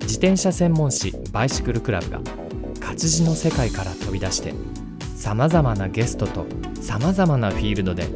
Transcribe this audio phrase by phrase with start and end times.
[0.00, 2.20] 自転車専門誌バイシクルクラブが
[2.80, 4.54] 活字の世界から飛び出して
[5.14, 6.46] さまざまなゲストと
[6.80, 8.08] さまざまなフィールドで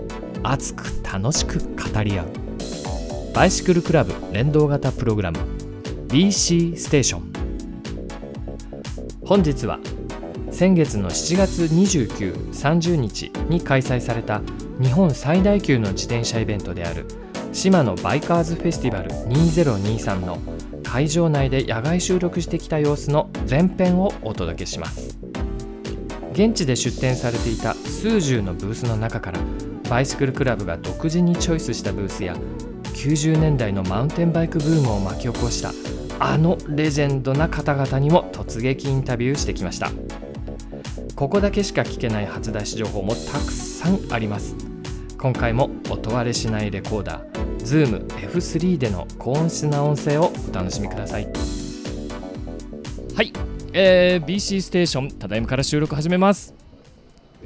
[0.42, 2.26] 熱く楽しく語り合う。
[3.34, 5.38] バイシクルクラブ連動型プログラム。
[6.08, 7.32] BC ステーション
[9.24, 9.78] 本日は
[10.50, 14.42] 先月の7月2930日に開催された
[14.78, 17.06] 日本最大級の自転車イベントである
[17.52, 20.38] 島野バイカーズフェスティバル2023の
[20.82, 25.18] 会場内で野外収録してきた様子の前編をお届けします。
[26.32, 29.40] 現地で出展されていた数十のブースの中から
[29.88, 32.34] バイシクルクラブが独自にチョイスしたブースや
[32.94, 35.72] 90年代のマウンテンバイクブームを巻き起こした
[36.18, 39.90] あのレジェンドな方々にも突撃インタビューしてきました。
[41.16, 44.56] ここだけしか聞けない初出し情報もたくさんあります。
[45.18, 51.26] 今回も音割れしないレコーダー Zoom F3 での高音質な音声をお楽しみください。
[53.14, 53.32] はい、
[53.72, 56.61] えー BC ステーションただいまから収録始めます。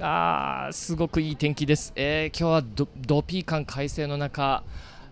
[0.01, 4.63] あーすごくいい天気です、えー今日はドドピー感快晴の中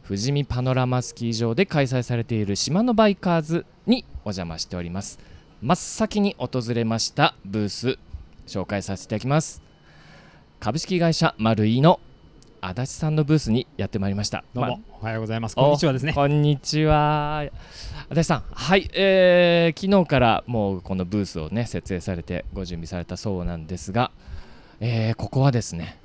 [0.06, 5.18] 富士見パノラマスキー場で開催されている島のバイカーズにお邪魔しております
[5.62, 7.98] 真っ先に訪れましたブース
[8.46, 9.62] 紹介させていただきます
[10.60, 11.98] 株式会社マルイの
[12.60, 15.56] 足立さんのブースにやってまいりましたまどうも、おはようございます。
[15.56, 16.14] こんにちはですね。
[16.14, 17.44] こんにちは。
[18.08, 24.10] 足立さん、はい、えー昨日からもうこのブースをね設営されてご準備されたそうなんですが、
[24.80, 25.98] えーここはですね、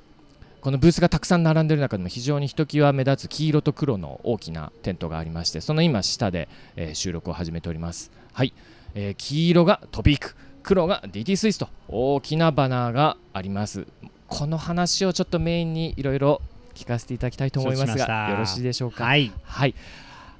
[0.60, 8.10] このブースがたくさん並んでいる中でも非常にひときわ目立つ黄色と黒の大きなテントがありまして、その今下で、えー収録を始めております。
[8.32, 8.52] はい、
[8.94, 13.86] えー黄色がトピーク、黒が DT スイスと大きなバナーがあります。
[14.28, 16.40] この話をちょっとメインにいろいろ
[16.74, 19.04] 聞かせていただきたいと思いますが、よろしいでしょうか？
[19.04, 19.32] はい。
[19.42, 19.74] はい、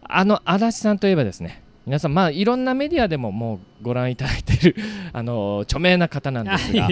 [0.05, 4.77] あの足立さんといえばですね皆さん、まあ、いろんなメディアでももうご覧いただいている
[5.13, 6.89] あの著名な方なんですが、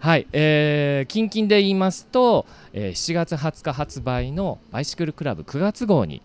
[0.00, 0.26] はい。
[0.32, 6.22] えー、近々で言いますと、えー7月20日発売のバイシクルクラブ9月号に、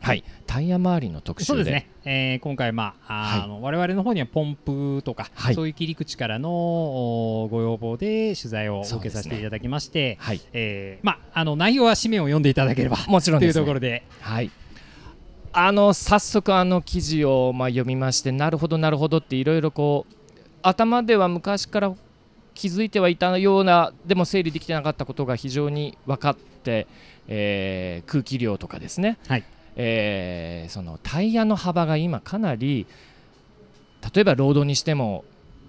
[0.00, 1.46] はい、タイヤ周りの特集で。
[1.46, 1.88] そうですね。
[2.04, 5.54] えー今回まああの、我々の方にはポンプとか、はい。
[5.54, 12.96] そういう切り口からのおご要望で取材を受けさせていただきまして、はい、えーまああの内容は紙面を読んでいただければ。
[12.96, 14.50] といもちろんです、ね、うところで、はい
[15.58, 20.14] あの早速あの記事をまあ読みましてなるほどなるほどっていろいろこう
[20.60, 21.94] 頭では昔から
[22.52, 26.86] 気づいてはいたようなでも整理できてなかったことが非常に分かって、
[27.26, 29.44] えー空気量とかですね、はい。
[29.76, 32.86] えーそのタイヤの幅が今かなり
[34.14, 35.24] 例えばロードにしても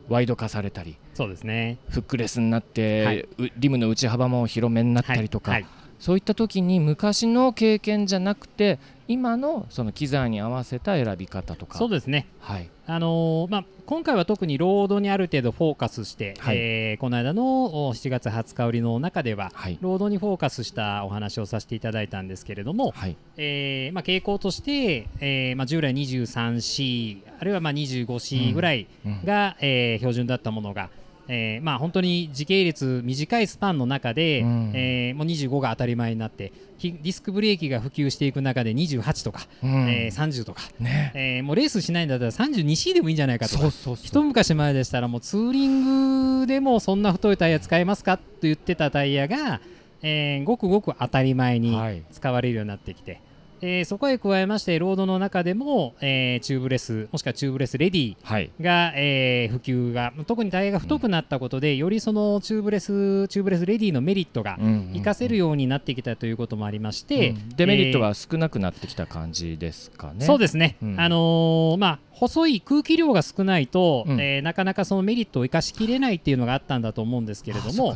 [0.10, 1.78] ワイド化されたりそうですね。
[1.88, 3.20] フックレスになって、はい。
[3.20, 5.66] うリムの内幅も広めになったりとか、はい。
[6.00, 11.78] そういった時に昔の経験じゃなくて今のその機材に合わせた選び方とか。
[11.78, 12.28] そうですね。
[12.40, 12.70] はい。
[12.86, 16.58] あのーまあ、今回は特にロードにある程度フォーカスして、はい。
[16.58, 19.78] えーこの間のお7月20日売りの中では、はい。
[19.82, 23.16] ロードにフォーカスしたお話をさせていただいたんですけれども、はい。
[23.38, 29.24] えーまあ、傾向として、えーまあ、従来 23C あるいはまあ 25C ぐらいうん。
[29.26, 30.90] が、えー標準だったものが、
[31.30, 34.72] えーまあ、本当に時系列短いスパンの中で、うん。
[34.74, 39.90] えーもう25が当たり前になってひディスクブレーキが普及していく中で28とか、うん。
[39.90, 41.12] えー30とか、ね。
[41.16, 43.70] えーもうレースしないんだったら 32C でもいいんじゃないかとか
[44.02, 49.60] 一昔前でしたらもうツーリングでもそんな太いタイヤ使えますかと言ってたタイヤが、
[50.02, 52.04] えーごくごく当たり前にはい。
[52.12, 53.20] 使われるようになってきて、
[53.62, 58.52] えーそこへ加えましてロードの中でも、えーチューブレスもしくはチューブレスレディはい。
[58.62, 64.58] が、えー普及が特にタイヤが太くなったことで、よりそのチューブレスチューブレスレディのメリットが
[64.94, 67.50] 活かせるようになってきたということもありまして、うん。
[67.56, 70.26] デメリットえーが少なくなってきた感じですかね。
[70.26, 71.00] そうですね、うん。
[71.00, 74.20] あのーまあ、細い空気量が少ないと、うん。
[74.20, 77.96] えーなかなかそのメリットを生かしきれないっていうのがあったんだと思うんですけれども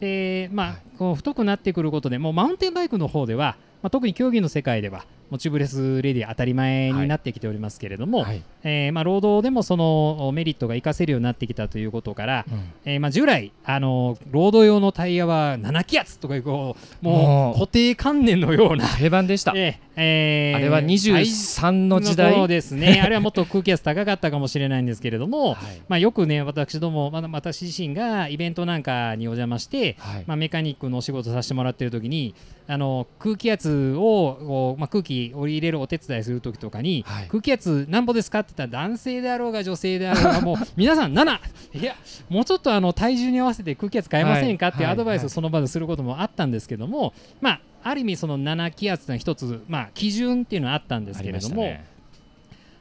[0.00, 0.76] でまあはい。
[0.98, 8.42] こう太くなってくることでもうマウンテンバイクの方では、まあ、特に競技の世界ではもうチューブレスレディ当たり前になってきておりますけれども、はい。
[8.64, 12.72] えーまあ、ロードでもそのメリットが活かせるようになってきたということから、うん。
[12.84, 17.50] えーまあ、従来、あのロード用のタイヤは7気圧とかいうこうももう。
[17.52, 22.34] う固定観念のような、定番でした、えーえーあれは23の時代。
[22.34, 23.00] そうですね。
[23.04, 25.56] あれはもっと空気圧高かったかもしれないんですけれども、はい。
[25.88, 30.24] まあ、よくね私ども、まあ、私自身がイベントなんかにお邪魔して、はい。
[30.26, 32.34] まあ、メカニックのお仕事させてもらってる時に
[32.68, 37.28] あの空気圧をこう、まあ、空気を入れるお手伝いする時とかに、はい。
[37.28, 41.38] 空気圧なんぼですかって言ったら男性であろうが女性であろうが もう皆さん7
[41.74, 41.94] いや
[42.28, 44.92] もうちょっとあの体重に合わせて空気圧変えませんかっていうはい。
[44.92, 51.64] アドバイスはいをその場ですることもあったんですけども、まあある意味その7気圧の一つ、まあ、基準っていうのはあったんですけれども、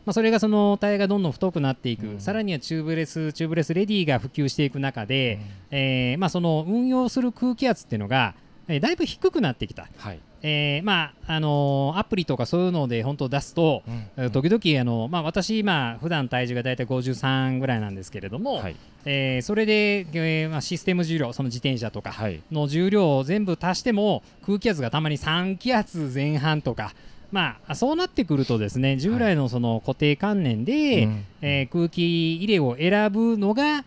[0.05, 2.19] まあ、それがそのタイヤがどんどん太くなっていく、うん。
[2.19, 5.39] さらにはチューブレスチューブレスレディが普及していく中で、
[5.71, 8.35] えーまあ、その運用する空気圧っていうのが、
[8.71, 10.19] えーだいぶ低くなってきた、はい。
[10.43, 18.75] えーまああのーアプリとかそういうので本当出すと、うんえー時々あの、まあ、私今普段体重が大体53ぐらいなんですけれども、はい。
[19.05, 22.41] えーそれで、えーまあ、システム重量その自転車とかはい。
[22.51, 26.93] の重量を全部足しても空気圧がたまに3気圧前半とか。
[27.31, 31.25] まあ、そうなってくるとですね従来のその固定観念で、うん。
[31.41, 33.85] えー空気入れを選ぶのが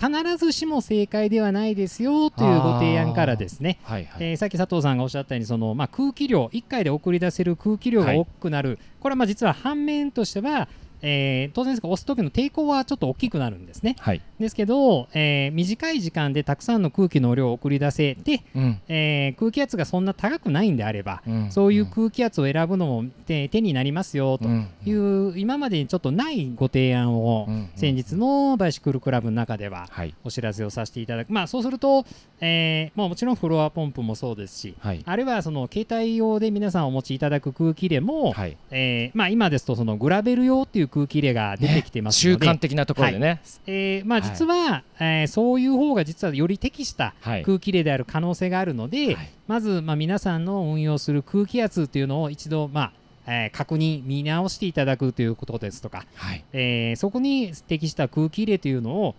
[0.00, 4.30] 必ずしも正解ではないですよというご提案からですね、はいはい。
[4.30, 10.68] えーさっき佐藤さんがおっしゃったようにその、まあ、空気量1回で送り出せる空気量が多くなる、これはまあ実は反面としては、
[11.02, 13.96] えー当然ですが押す時の抵抗はちょっと大きくなるんですね。
[13.98, 14.20] はい。
[14.38, 18.80] ですけど、えー短い時間でたくさんの空気の量を送り出せて、うん。
[18.88, 21.50] えー空気圧がそんな高くないんであれば、うん。
[21.50, 24.68] そういう空気圧を選ぶのも手手になりますよとうん。
[24.84, 27.68] いう、今までにちょっとないご提案をうん。
[27.76, 30.14] 先日のバイシクルクラブの中でははい。
[30.24, 32.04] お知らせをさせていただく、まあ、そうすると、
[32.40, 35.02] えーまあ、もちろんフロアポンプもそうですし、はい。
[35.04, 38.56] あるいはその携帯用で皆さんお持ちいただく空気入れも、はい。
[38.70, 43.40] えーまあ、今ですとそのグラベル用っていう空気入れが出てきてます中ので、間的なところでね。
[43.66, 44.30] えーまあ、はい。
[44.30, 47.42] 実は、えーそういう方が実はより適したはい。
[47.44, 49.30] 空気入れである可能性があるので、はい。
[49.48, 52.92] まず、まあ、皆さんの運用する空気圧というのを一度、まあ
[53.26, 56.44] えー確認見直していただくということですとか、はい。
[56.52, 59.14] えーそこに適した空気入れというのを、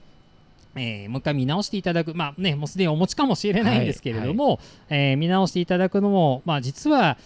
[0.75, 4.59] えーもう一回見直していただく、まあね、もうすでにお持ちかもしれないんですけれども、
[4.89, 7.17] えー見直していただくのも、まあ、実は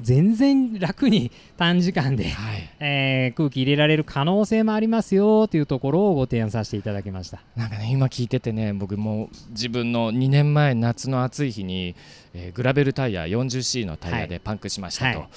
[0.00, 2.70] 全然楽に短時間で、はい。
[2.80, 7.40] えー空気入れられる可能性もありますよというところをご提案させていただきました。
[7.56, 11.94] なんかね今聞いててね僕も自分の2年前夏の暑い日に、
[12.34, 15.28] えーグラベルタイヤ 40C のタイヤでパンクしましたと、はい。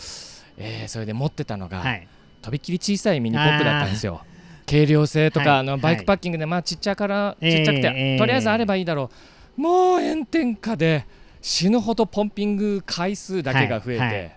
[0.58, 2.08] えーそれで持ってたのが、はい、
[2.42, 4.22] とびっきり小さいミニポップだったんですよ。
[4.66, 5.60] 軽量性とか、はい。
[5.60, 8.18] あのバイクパッキングで、まあちっちゃからえーちっちゃくて、えー。
[8.18, 9.12] とりあえずあればいいだろ
[9.58, 9.62] う。
[9.62, 11.06] もう炎天下で
[11.42, 14.37] 死ぬほどポンピング回数だけが増えて、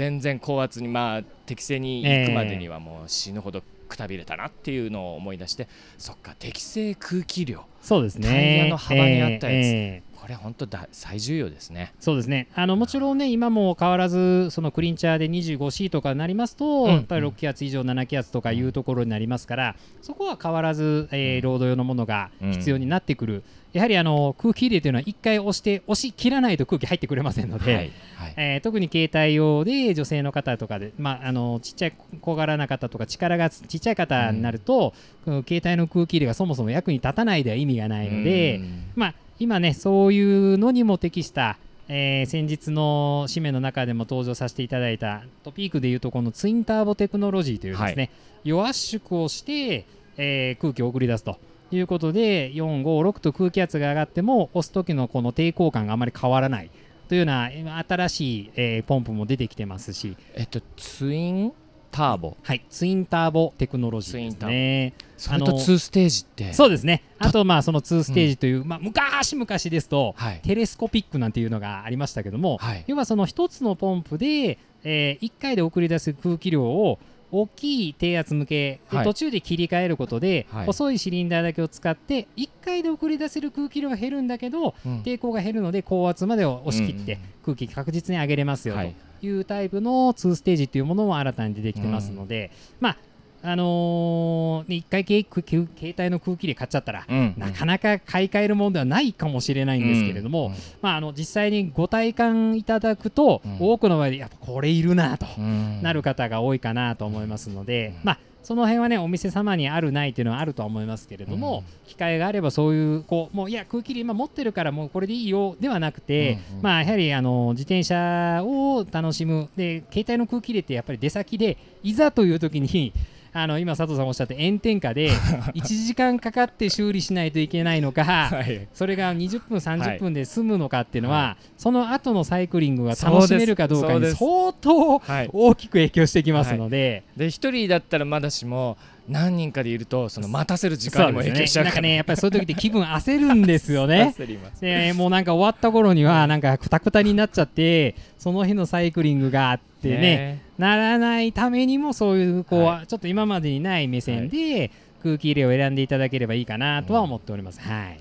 [0.00, 5.68] 全然高圧にまあ適正に行くまでにはもう死ぬほどくたびれたなっていうのを思い出して
[5.98, 7.66] そっか適正空気量。
[7.82, 8.28] そうですね。
[8.28, 9.66] タイヤの幅に合ったやつ。
[9.66, 11.94] えーこれ本当だ最重要ですね。
[11.98, 12.48] そうですね。
[12.54, 16.90] あのもちろんね今も変わらずそのクリンチャーで 25C とかになりますと、うん。
[16.90, 28.34] やっぱり6気圧以上7気圧とかいうところになりますから、そこは変わらず、えーロード用のものが必要になってくる、やはりあの空気入れというのは1回押して押し切らないと空気入ってくれませんので、はいはい。
[28.36, 34.92] えー特に携帯用で女性の方とかで、まあ、あのちっちゃい小柄な方とか力がちっちゃい方になると、
[35.26, 35.44] うん。
[35.46, 38.84] 携帯の空気入れがそもそも役に立たないでは意味がないので、うん。
[38.96, 41.56] まあ、今ねそういうのにも適した、
[41.88, 48.10] えー先日の紙面の中でも登場させていただいたトピークでいうとこのツインターボテクノロジーというですね、
[48.44, 51.38] 弱圧縮をして、えー空気を送り出すと
[51.76, 56.70] いうことで456と空気圧が上がっても押す時のこの抵抗感があまり変わらない。
[57.08, 61.52] というような今新しい、えーポンプも出てきてますし、えっとツイン
[61.90, 62.36] ターボ。
[62.42, 64.92] はい、ツインターボテクノロジーですね。
[65.16, 66.52] それとあの2ステージって？
[66.52, 67.02] そうですね。
[67.18, 70.40] あとまあその2ステージという、まあ昔々ですと、はい。
[70.42, 72.84] テレスコピックなんていうのがありましたけども、はい。
[72.86, 77.00] 要はその一つのポンプで、え1回で送り出す空気量を
[77.32, 79.04] 大きい低圧向けではい。
[79.04, 80.66] 途中で切り替えることで、はい。
[80.66, 85.02] 細いシリンダーだけを使って1回で送り出せる空気量が減るんだけど、うん。
[85.02, 88.94] 抵抗が減るので高圧までを押し切ってうんうん空気確実に上げれますよはい。
[89.20, 92.96] というタイプの2ステージというものも新たに出てきてますので、まあ
[93.42, 95.68] あのーね、1回け携
[95.98, 97.34] 帯の空気入れ買っちゃったら、うん。
[97.38, 100.54] なかなか買い替えるものではないかもしれないんですけれども、うん。
[100.82, 103.56] まあ、あの実際にご体感いただくと、うん。
[103.60, 105.80] 多くの場合でやっぱこれいるなとうん。
[105.82, 116.56] なる方が多いかなと思いますので、まあその辺はねお店様にあるないっていうのはあるとは思いますけれども、機会があればそういうこうもういや空気入れ今持ってるからもうこれでいいよではなくて、うん。
[116.56, 116.62] うん。
[116.62, 122.92] まあやはりあの自転車を楽しむで携帯の空気入れってやっぱり出先でいざという時に
[123.32, 125.10] あの今佐藤さんおっしゃって炎天下で
[125.54, 128.66] 1時間かかって修理しないといけないのか、はい。
[128.74, 129.98] それが20分はい。
[129.98, 138.76] 30分で済むのかっていうのは、はその後のサイクリングが楽しめるかどうかに相当はい大きく影響してきますので、で一人だったらまだしも
[139.08, 144.14] 何人かでいるとその待たせる時間にも影響しちゃうねなんかねやっぱりそういう時って気分焦るんですよね。
[144.60, 154.70] でもうなんか終わった頃にはなんかくたくたになっちゃってその日のサイクリングがあってねならないためにもそういうこう、はちょっと今までにない目線で
[155.02, 157.60] 空気入れを選んでいただければいいかなとは思っております。
[157.60, 157.98] はい。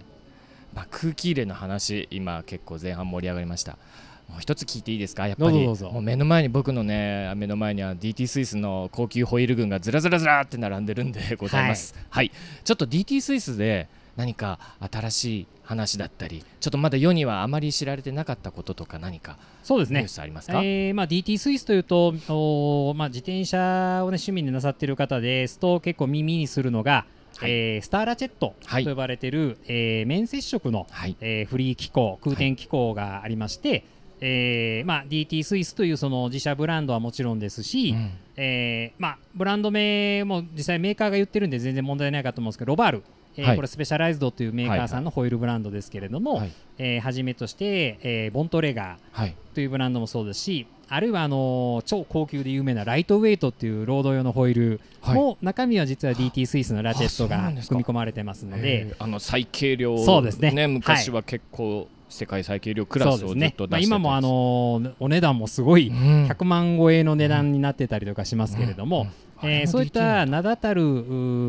[0.76, 3.78] まあ、空気入れの話今結構前半盛り上がりました。
[4.28, 5.28] もう一つ聞いていいですか？
[5.28, 5.66] やっぱり。
[5.66, 11.96] もう目の前に僕のね目の前には DT スイスの高級ホイール群がずらずらずらって並んでるんでございます。
[12.10, 12.32] はい、
[12.64, 13.88] ちょっと DT スイスで
[14.18, 14.60] 何か
[14.92, 20.08] 新しい話だったりちょっとまだ世にはあまり知られてなかったこととか何かニューそうですね。
[20.08, 27.06] スありますか、えーまあ、DT スイスというとおー、まあ、自転車を、ね、趣味でなさっている方ですと結構耳にするのが、
[27.38, 27.52] はい。
[27.52, 28.84] えースターラチェットはい。
[28.84, 31.16] と呼ばれている、えー面接触の、はい。
[31.22, 33.84] えーフリー機構空転機構がありまして、
[34.22, 38.12] えーまあ、DT スイスというその自社ブランドはもちろんですし、うん。
[38.38, 43.04] えーまあ、ブランド名も実際メーカーが言ってるんで全然問題ないかと思うんですけどロバール、
[43.40, 43.56] えーはい。
[43.56, 46.52] これスペシャライズドというメーカーさんのホイールブランドですけれども、はい。
[46.78, 49.36] えーはじめとして、えーボントレガーはい。
[49.54, 54.82] というブランドもそうですしあるいはあのー超高級で有名なライトウェイトっていうロード用のホイール
[55.14, 60.68] も、中身は実は DT スイスのラチェットが組み込まれてますのえでーあの最軽量そうですね。
[60.68, 66.26] 昔は結構世界最軽量クラスをずっと出してたまあ、今もあのーお値段もすごいうん。
[66.26, 69.16] 100万超えの値段になってたりとかしますけれども、うんえーあ
[69.48, 70.86] れもそういった名だたるう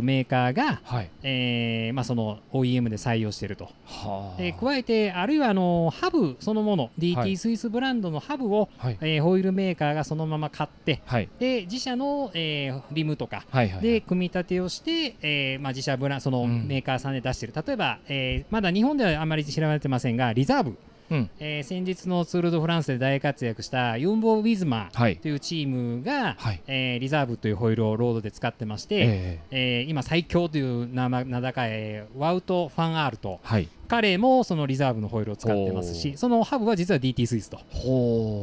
[0.00, 1.10] ーメーカーが、はい。
[1.22, 3.68] えーまあ、その OEM で採用していると。
[3.84, 4.40] はあ。
[4.40, 8.98] で加えてあるいはあのハブそのものは DT いスイスブランドのハブを、はい。
[9.00, 11.28] えーホイールメーカーがそのまま買ってはい。
[11.38, 16.66] で自社の、えーリムとかはいはいで組み立てをして、えーまあ、自社ブランそのうん。
[16.66, 20.76] メーカーさんで出している、例えば、えーまだ日本ではあまり知られてませんがリザーブ、
[21.10, 21.30] うん。
[21.38, 25.16] えー先日のツール・ド・フランスで大活躍したユンボ・ウィズマはい。
[25.16, 26.62] というチームが、はい。
[26.66, 29.84] えーリザーブというホイールをロードで使ってまして、ええ。
[29.86, 37.58] ー今最強という名前名高いえーワウト・ファン・アールとーはい彼もそのリザーブのホイールを使ってますおしそのハブは実は DT スイスと、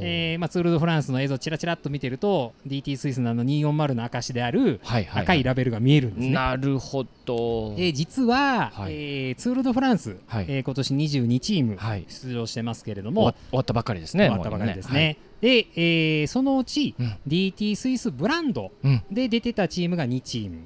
[0.03, 6.33] えーまあ、ツール・ド・フランスの映像ちらちらっと見てると DT スイスのあの240の証であるはいはい赤いラベルが見えるんですね。
[6.33, 7.75] なるほど。
[7.77, 8.93] えー実は、はい。
[8.93, 10.45] えーツール・ド・フランス、はい。
[10.49, 12.05] えー今年22チームはい。
[12.09, 15.17] 出場してますけれども、終わ終わったばかりですね終わったばかりですね。
[15.39, 17.15] で、えーそのうち、うん。
[17.25, 19.01] DT スイスブランドうん。
[19.09, 20.65] で出てたチームが2チーム。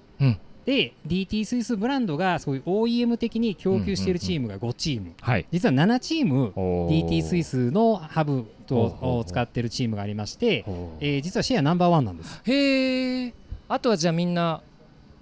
[0.66, 5.46] うんで DT スイスブランドがそういう OEM 的に供給しているチームが5チーム、はい。
[5.52, 10.64] 実は7チーム DT スイスのハブを使っているチームがありまして、
[11.00, 12.42] えー実はシェアナンバーワンなんです。
[12.44, 13.34] へえ
[13.70, 14.62] あとはじゃあみんな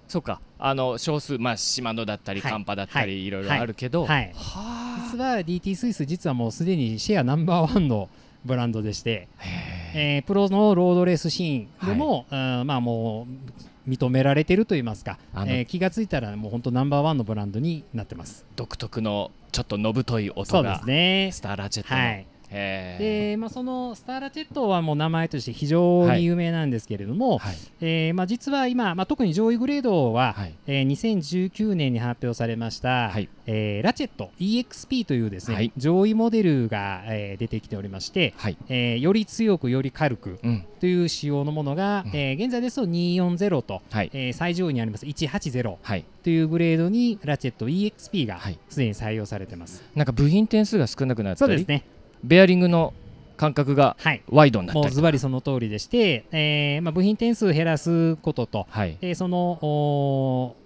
[0.08, 0.40] そうか。
[0.58, 2.52] あの少数まあシマノだったりはい。
[2.52, 3.24] カンパだったり、はい。
[3.24, 4.04] いろいろあるけど。
[4.04, 4.32] はい。
[4.34, 8.10] は実は DT スイス実はもうすでにシェアナンバーワンの
[8.44, 9.28] ブランドでして、
[9.94, 18.44] えープロのロードレースシーンでも、うんまあもう認められてると言いますか、えー気がついたらもう本当ナンバーワンのブランドになってます。
[18.56, 21.30] 独特のちょっとのぶといそ音がうですね。
[21.32, 22.26] スターラチェットの、はい。
[22.50, 27.56] で、まあ、そのスターラチェットはもう名前として非常に有名なんですけれども、はい。
[27.80, 30.54] えーまあ、実は今、まあ、特に上位グレードは、はい。
[30.66, 33.28] えー2019年に発表されました、はい。
[33.46, 35.72] えーラチェット EXP というですね、はい。
[35.76, 38.56] 上位モデルが、えー出てきておりまして、はい。
[38.68, 40.64] えーより強くより軽くうん。
[40.80, 42.16] という仕様のものが、うん。
[42.16, 44.10] えー現在ですと240と、はい。
[44.12, 46.04] えー最上位にあります180はい。
[46.22, 48.58] というグレードにラチェット EXP がはい。
[48.68, 49.82] すでに採用されてます。
[49.94, 51.84] なんか部品点数が少なくなったりそうですね。
[52.24, 52.92] ベアリングの
[53.36, 54.22] 間隔がはい。
[54.28, 58.98] ワイドになったりもうズバリその通りでして、えーまあ、部品点数減らすことと、はい。
[59.00, 60.56] えーその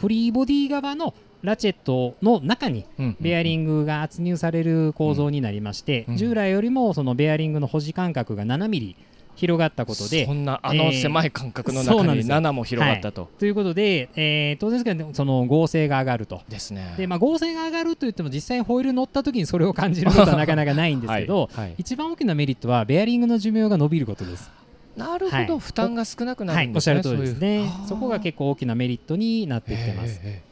[0.00, 2.84] フリーボディ側のラチェットの中に
[3.20, 6.16] ベアリグングが圧入される構造になりまして、うん。
[6.16, 8.96] 従来よりもそのベアリングの保持間隔が7ミリ
[9.36, 12.36] 広がったことでそんなあの狭い間隔の中になんですよ。
[12.36, 16.42] 7も広がったと、ということで、えー当然ですけどその合成が上がると。
[16.48, 16.94] ですね。
[16.96, 21.68] でまあ、合成が上がるといっても実際ホイール乗った時にそれを感じることは なかなかないんですけど、はい。
[21.68, 21.74] はい。
[21.78, 24.50] 一番大きなメリットはベアリングの寿命が伸びることです。
[24.96, 25.58] なるほど、はい。
[25.58, 27.70] 負担が少なくなはい、るんですね、おっしゃる通りですね。
[27.88, 30.20] そこが結構大きなメリットになってきてます。
[30.22, 30.42] へ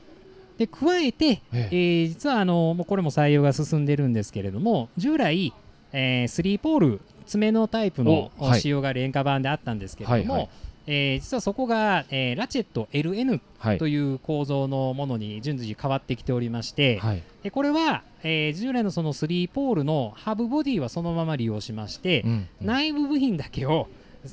[0.58, 5.52] で加えて、ええー実はあのもうこれも採用が進んでるんですけれども従来、
[5.92, 10.50] えースリーポール爪のタイプの仕様が廉価版であったんですけれども、はいはい。
[10.90, 13.78] えー実はそこが、えーラチェット LN はい。
[13.78, 17.22] という構造のものに順次変わってきておりまして、はい。
[17.42, 22.66] でこれは、えー従来のその3ポールのハブボディはそのまま利用しまして、うんうん。
[22.66, 23.88] 内部部品だけを、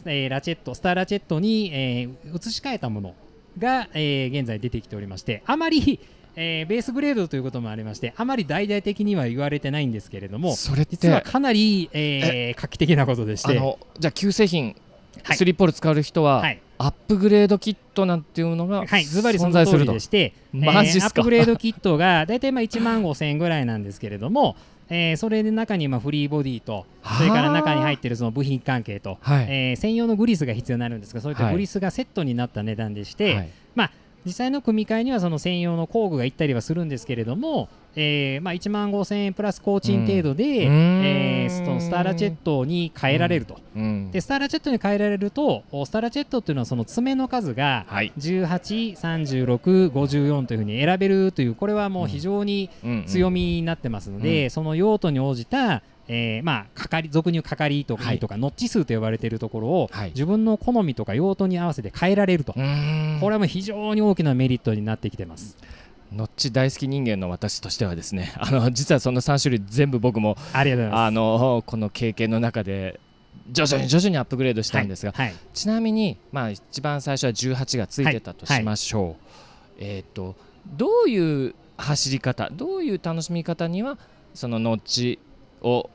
[0.06, 3.16] えーラチェットスターラチェットに、えー移し替えたもの
[3.60, 6.00] が、えー現在出てきておりましてあまり、
[6.36, 13.58] えーベースグレードということもありましてあまり大々的には言われてないんですけれどもそれって実はかなり、えー画期的なことでして。
[13.58, 14.76] あのじゃあ旧製品
[15.24, 15.38] はい。
[15.38, 16.62] スリーポール使う人は、はい。
[16.78, 19.94] アップグレードキットなんていうのがはい、ズバリそ存の通り在すると。
[19.94, 24.56] でして、えーアップグレードキットが大体まあ1万5000円ぐらいなんですけれども、
[24.90, 26.86] えーそれで中にまあフリーボディと、
[27.18, 29.46] それから中に入っているその部品関係と、はい。
[29.50, 33.50] えー専用のグリスが必要になるんですが、そういったはいグリスがセットになった値段でして、はい。
[33.74, 33.92] まあ、
[34.26, 41.02] 実際の組み替えにはその専用の工具が行ったりはするんですけれども、えーまあ、1万5000円プラス工賃程度で、うん。
[41.06, 43.60] えーそのスターラチェットに変えられると。
[43.76, 44.12] うん。
[44.12, 48.12] でスターラチェットに変えられるとおスターラチェットっていうのはその爪の数がはい。
[48.18, 52.70] 18、36、54というふうに選べるというこれはもう非常に
[53.08, 54.50] 強みになってますので、うん。
[54.50, 58.20] その用途に応じた、えーまあ、かかり俗に言うかかりとか,、はい。
[58.20, 60.10] とかノッチ数と呼ばれているところを、はい。
[60.10, 63.18] 自分の好みとか用途に合わせて変えられると、うん。
[63.20, 65.58] これはもう非常に大きなメリットになってきてます。
[66.14, 73.00] ノッチ大好き人間の私としてはですね あの実はその3種類全部僕もあのこの経験の中で
[73.52, 75.28] 徐々に徐々にアップグレードしたんですが、はい。
[75.28, 79.24] はいちなみに、まあ、一番最初は18がついてたとしましょう、
[79.80, 80.36] えっ、と
[80.78, 83.98] どういう走り方どういう楽しみ方には
[84.34, 85.20] そのノッチ
[85.62, 85.90] を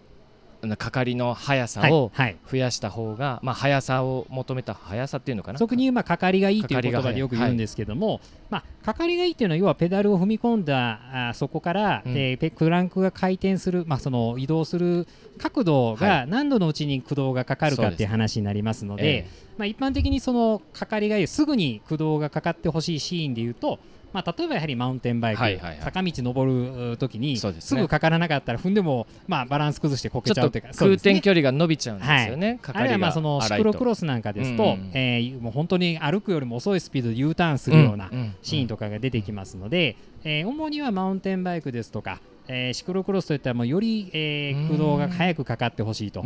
[0.76, 2.36] かかりの速さはいをはい。
[2.50, 5.58] 増やした方が、まあ、速さを求めた速さっていうのかな？
[5.58, 12.12] 俗に言うまあかかりがいいという言葉でよく言うんですけども、まあ、かかりがいいというのは要はペダルを踏み込んだあそこから、うん。
[12.12, 15.06] えーペクランクが回転する、まあ、その移動する
[15.38, 19.26] 角度はが何度のうちに駆動がかかるかっていう話になりますのでえ
[19.58, 23.78] まあ、一般的にそのかかりがいいすぐに駆動がかかってほしいシーンでいうと、
[24.12, 25.78] まあ、例えばやはりマウンテンバイク、はいはいはい。
[25.82, 27.80] 坂道登る時にそうですね。
[27.80, 38.34] すぐかからなかったら踏んでも、まあ、バランス崩してこけちゃうとというか空転距離が伸びちゃうんですよね、かあるいはまあそのシクロクロスなんかですと、うんうんえーもう本当に歩くよりも遅いスピードで U ターンするようなうんうん。
[38.42, 42.20] シーンとかが出てきますので、えー主にはマウンテンバイクですとか、
[42.52, 44.62] えーシクロクロスといったらもうより、えーうん。
[44.70, 46.24] 駆動が速くかかってほしいと。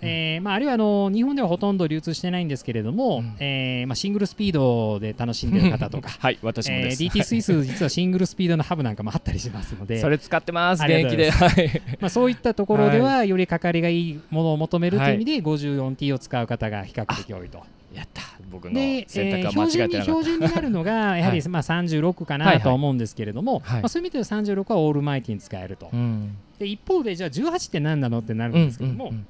[0.00, 3.36] えーまあ、あるいはあの日本ではほとんど流通してないんですけれども、うん。
[3.38, 9.98] えーまあ、シングルスピードで楽しんでる方とか、 はい私もえー DT スイス実はシングルスピードのハブなんかもあったりしますので。
[10.02, 11.30] それ使ってますあ現役で。
[11.30, 11.82] はい。
[12.00, 17.62] まあ、そういったところではよりかかりがいいものを求めるという意味で 54T を使う方が比較的多いと。
[17.94, 18.22] やった。
[18.50, 21.48] 僕ので、選えー択は間違てなかった、標準になるのが やはり、はい。
[21.48, 22.60] まあ、36かはいはない。
[22.60, 23.80] とは思うんですけれども、はい。
[23.82, 26.36] まあ、そういう意味では36はオールマイティに使えると、うん。
[26.58, 29.26] で一方でじゃあ18って何なのってなるうんんですけども、うん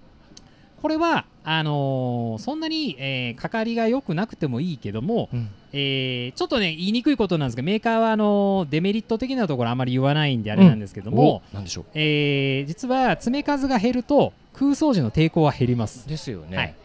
[0.81, 5.49] これはあのーそんなに、えーかかりが良くなくてもいいけども、うん。
[5.73, 11.85] えーちょっとね言いにくいことなんですがメーカーはあのーデメリット的なところあまり言わないんであれなんですけども、おなんでしょう。
[11.95, 16.09] えー実は詰め数が減ると空想時の抵抗は減ります。
[16.09, 16.67] ですよね、はい。
[16.67, 16.82] えー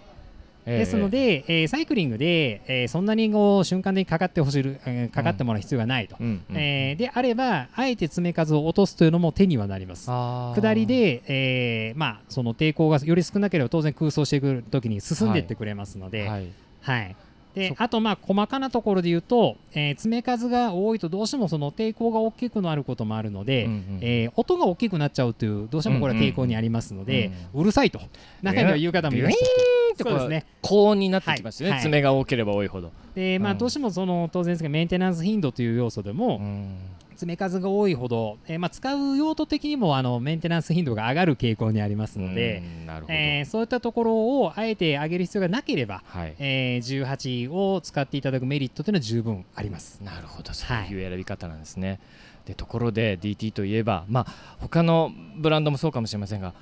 [0.67, 6.43] ですので、えーサイクリングで、えーそんなにこう瞬間的にかかってほしい、えーかかってもらう必要がないと、うん。
[6.49, 6.57] うん。
[6.57, 10.05] えーであればあえて詰め数を落とすというのも手にはなります。
[10.07, 16.47] 下りで、えーまあ、その抵抗がより少なければ当然空想してくるときに進んでいってくれますので、はい。
[16.81, 17.15] はい
[17.57, 27.99] でそあとまあ細かなところで言うと、えー詰め数が多いとどうしてもその抵抗が大きくなることもあるので、うんうんえー音が大きくなっちゃうというどうしてもこれは抵抗にありますので、うるさいと。
[28.41, 29.77] 中には言う方もいらっしゃって。
[29.93, 30.45] ってそうですね。
[30.61, 31.83] 高温になってきますよね、はい。
[31.83, 33.57] 爪が多ければ多いほど、でまあ、うん。
[33.57, 36.77] どうしてもその当然ですがメンテナンス頻度という要素でも、うん
[37.17, 42.61] 詰め数が多いほど、えーまあ、使う用途的にもあのメンテナンス頻度が上がる傾向にありますので、
[43.09, 46.35] えーそういったところをあえて上げる必要がなければ、はい。
[46.39, 49.99] えー18を使っていただくメリットというのは十分あります。
[50.03, 50.53] なるほど。
[50.53, 51.99] そういう選び方なんですね、
[52.45, 56.53] でところで DT といえばまあ他のブランドもそうかもしれませんが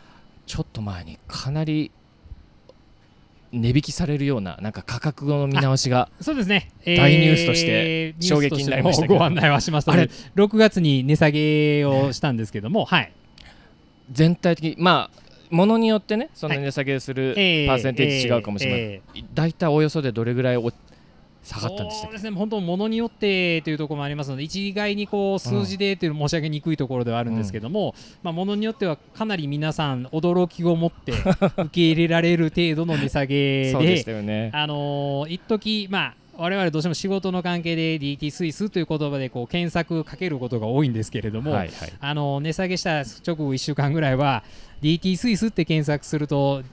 [0.46, 1.92] ちょっと前にかなり
[3.56, 13.12] 値引きされるようななんか価格の見直しがそうですね、え大ニュースとして衝撃になりましたご案内はしましたので6月に値下げをしたんですけども、はい、
[14.12, 16.64] 全体的にまあものによってねそのはい。
[16.64, 19.02] 値下げするパえーーセンテージ違うかもしれない、え
[19.34, 20.72] 大体およそでどれぐらいお
[21.46, 31.14] 下がったんでしたそうですね、本当、ものによってというところもありますので、一概にこう数字でというの申し上げにくいところではあるんですけども、まあ、ものによってはかなり皆さん、驚きを持って
[31.58, 34.50] 受け入れられる程度の値下げそうでしで、たよね。
[34.54, 41.94] あのー一時まあ我々どうしても仕事の関係で DT スイスという言葉でこう検索かけることが多いんですけれども、はいはい。
[42.00, 44.44] あの値下げした直後1週間ぐらいは
[44.82, 46.64] DT スイスって検索すると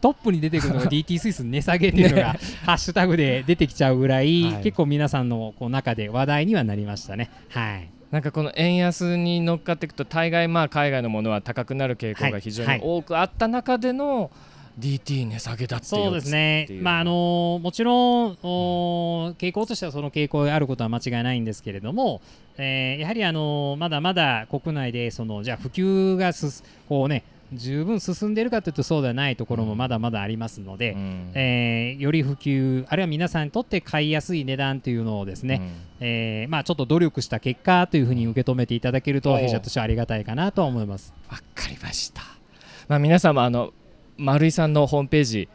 [0.00, 4.62] トップに出てくるのが DT スイス値下げっていうのが、ハッシュタグで出てきちゃうぐらい、はい。
[4.62, 7.30] 結構皆さんのこう中で話題にはなりましたね。
[7.50, 7.90] はい。
[8.10, 14.30] なんかこの円安に乗っかっていくと大概まあ海外のものは高くなる傾向が非常に多くあった中での
[14.78, 16.68] DT 値下げだっていうそうですね。
[16.80, 17.92] まああのもちろ
[18.28, 22.20] ん、お傾向としてはその傾向があることは間違いないんですけれども、
[22.56, 31.30] えーやはり、あのまだまだ国内でそのじゃあ普及がすこう、ね、十分進んでいるかというとそうではないところもまだまだありますので、うん。
[31.34, 35.60] えーより普及あるいは皆さんにとって買いやすい値段というのをですね、
[36.00, 41.12] えーまあ、ちょっと努力した結果というふうに受け止めていただけると弊社としてはありがたいかなとは思います。
[41.28, 42.22] わかりました。
[42.88, 43.72] まあ、皆様あの
[44.18, 45.48] 丸井さんのホームページ、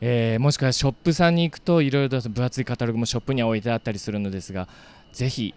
[0.00, 4.68] えーもしくはショップさんに行くといろいろと分厚いカタログもショップには置いてあったりするのですが
[5.12, 5.54] ぜひ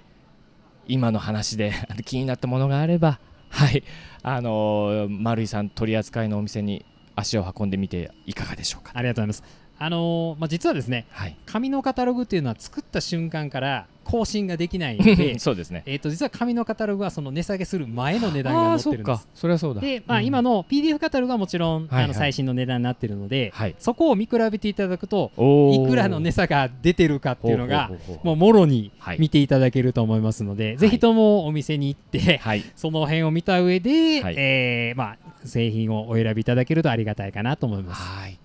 [0.88, 1.74] 今の話で
[2.06, 3.84] 気になったものがあればはい
[4.24, 8.91] あのー丸井さん取り扱いのお店に足を運んでみていかがでしょうか。
[8.93, 9.66] ありがとうございます。
[9.80, 15.84] あのーまあ、実はですねはい、紙のカタログっていうのは作った瞬間から更新ができないので そうですね。
[15.86, 19.28] えーと実は紙のカタログはその値下げする前の値段が載ってるんです。
[19.36, 19.82] それはそうだ。
[19.82, 27.92] で、まあ、うん今の PDF カタログはもちろん、はいはいあの最新の値段になってるので、はいそこを見比べていただくとおーいくらの値差が出てるかっていうのが
[28.24, 38.02] もうもろにはい見ていただけると思いますので、ぜひともお店に行って、はい その辺を見た上で、はいえーまあ、製品をお選びいただけるとありがたいかなと思います。
[38.02, 38.40] はい。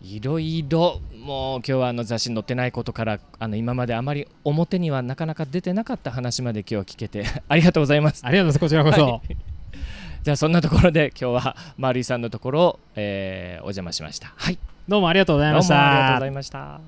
[0.00, 8.24] いろいろもう今日はあの雑誌に載ってないことからあの今まであまり表にはなかなか出てなかった話まで今日は聞けて ありがとうございます。
[8.24, 8.92] ありがとうございます。
[8.92, 9.12] こちらこそ。
[9.12, 9.36] はい
[10.24, 14.32] じゃあそんなところで今日は丸井さんのところを、えーお邪魔しました。
[14.36, 14.58] はい。
[14.88, 15.90] どうもありがとうございどうもました。
[15.90, 16.80] ありがとうございました。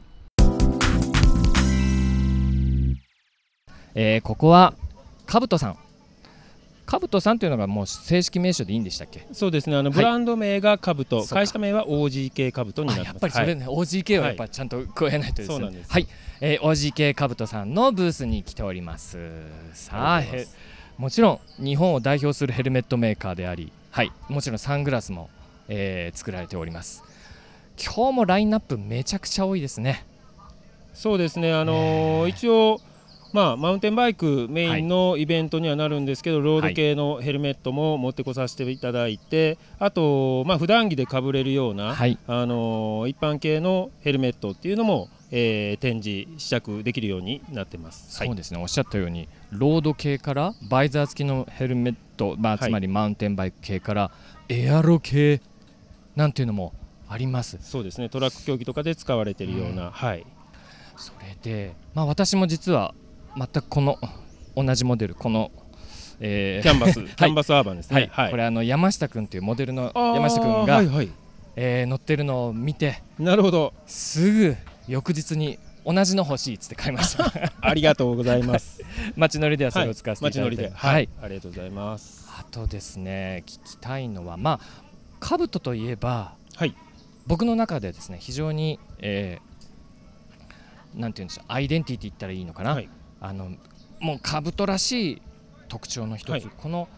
[3.95, 4.75] えーここは
[5.27, 5.77] かぶとさん。
[6.91, 9.25] かぶとさんというのがもう正式名称でいいんでしたっけ？
[9.33, 9.77] そうですね。
[9.77, 9.97] あのはい。
[9.97, 11.35] ブランド名がカブト、そうか。
[11.37, 13.15] 会社名は OGK カブトになあってます。
[13.15, 15.47] やっぱりそれね、OGK をはいやっぱちゃんと加えないとね。
[15.47, 16.09] そうなんですはい、
[16.41, 19.19] えー、OGK カブトさんのブースに来ております。
[19.73, 20.23] さあ、
[20.99, 25.31] もちろん日本を代表するヘルメットメーカーであり、はい、もちろんサングラスも、
[25.69, 27.05] えー作られております。
[27.83, 30.05] 今日もラインナップめちゃくちゃ多いですね。
[30.93, 31.53] そうですね。
[31.55, 32.81] あのー一応
[33.33, 48.17] まあ、マウンテンバイクメインのイベントにはなるんですけど、ロード系のヘルメットも持ってこさせていただいて、あと、まあ普段着でかぶれるような、はい、あのー一般系のヘルメットっていうのも、えー展示試着できるようになってます。
[48.17, 52.69] そうですね、おっしゃったようにロード系からバイザー付きのヘルメット、まあ、はい。
[52.69, 54.11] つまりマウンテンバイク系から
[54.49, 55.41] エアロ系
[56.17, 56.73] なんていうのも
[57.09, 57.59] あります。
[57.63, 58.09] そうですね。
[58.09, 59.91] トラック競技とかで使われてるような、うん。
[59.91, 60.27] はい、
[60.97, 62.95] それで、まあ、私も実は
[63.37, 63.99] 全くこの
[64.57, 65.51] 同じモデルこの、
[66.21, 68.03] えーキャンバス、 キャンバスアーバンですはい。
[68.03, 68.11] ね。
[68.13, 68.31] はい。
[68.31, 71.09] これあの山下君というモデルの山下君が、はいはい、
[71.57, 74.57] えー乗ってるのを見てなるほど、すぐ
[74.89, 77.33] 翌日に同じの欲しいっつって買いました。
[77.61, 78.83] ありがとうございます。
[79.17, 82.29] 街乗りではそれを使わせていただいて、街乗りで、はい、ありがとうございます。
[82.39, 84.83] あとですね聞きたいのはまあ
[85.21, 86.75] 兜といえばはい、
[87.27, 89.51] 僕の中でですね非常に、えー
[90.93, 92.89] なんていうんでしょうアイデンティティって言ったらいいのかな、はい
[93.21, 93.53] あの
[94.01, 95.23] もう兜らしい
[95.69, 96.43] 特徴の一つ、はい。
[96.43, 96.89] この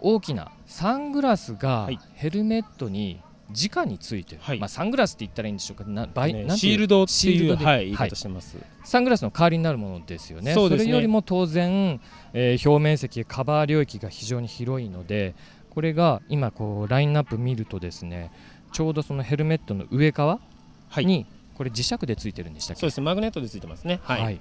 [0.00, 1.98] 大きなサングラスがはい。
[2.14, 4.58] ヘルメットに直についてる、はい。
[4.58, 5.84] まあ、サングラスって言ったらいいんでしょうか。
[5.84, 7.64] なバイねなんシールドっていう、シールドで。
[7.64, 8.10] はい、言いはい。
[8.10, 8.56] 方してます。
[8.84, 10.54] サングラスの代わりになるものですよね。
[10.54, 10.76] ね。
[10.76, 12.00] れよりも当然、
[12.32, 15.34] えー表面積カバー領域が非常に広いので
[15.70, 18.30] これが今こうラインナップ見るとですね
[18.72, 20.40] ちょうどそのヘルメットの上側
[20.88, 22.80] はい、にこれ磁石でついてるんでしたっけ？
[22.80, 24.00] そうですね、マグネットでついてますね。
[24.02, 24.40] はい、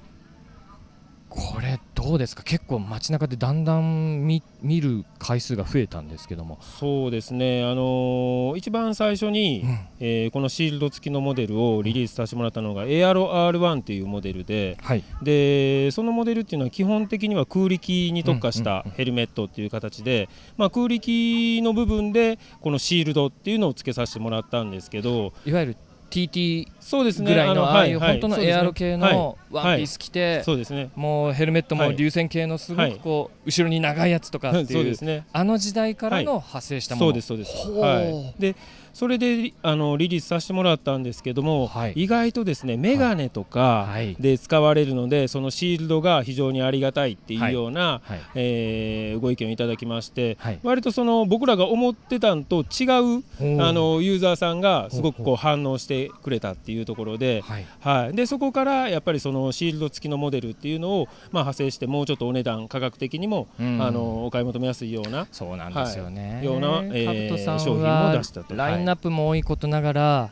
[1.28, 2.44] これどうですか？
[2.44, 9.80] 結構街中でだんだん見見る回数が増えたんですけども、そうですね、あのー一番最初に、うん。
[10.00, 15.04] えーこのシールド付きのモデルをリリースさせてもらったのが、エアロ R1 っていうモデルで、はい。
[15.24, 25.78] でそのモデルっていうのは基本的には空力に特化したヘルメットっていう形で、まあ、空力の部分でこのシールドっていうのを付けさせてもらったんですけどいわゆる
[26.10, 27.32] TT そうですね。
[27.32, 28.12] ぐらいのああいうはい。
[28.14, 30.90] 本当のはいエアロ系のワンピース着て、そうですね。
[30.96, 31.96] もうヘルメットもはい。
[31.96, 35.26] 流線形のすごくこう、後ろに長いやつとかってそういうですね。
[35.34, 38.40] あの時代からの派生したもの、そうですそうです。
[38.40, 38.56] で
[38.96, 41.94] それであのリリースさせてもらったんですけども、はい。
[41.96, 44.16] 意外とですねメガネとかはい。
[44.16, 48.22] で使われるので、そのシールドが非常にありがたいっていうような、はい。
[48.36, 50.60] えーご意見をいただきまして、はい。
[50.64, 53.24] 割とその僕らが思ってたんと違う
[53.62, 57.66] あのユーザーさんがすごくこう反応してくれたっていうところで、はい。
[57.82, 63.82] はい、でそこからやっぱりそのシールド付きのモデルっていうのを、まあ、派生してもうちょっとお値段価格的にも、うん。
[63.82, 68.54] あのお買い求めやすいようなそうなんですよね、ようなえー商品はも出したと
[68.86, 70.30] ンナップも多いことながら、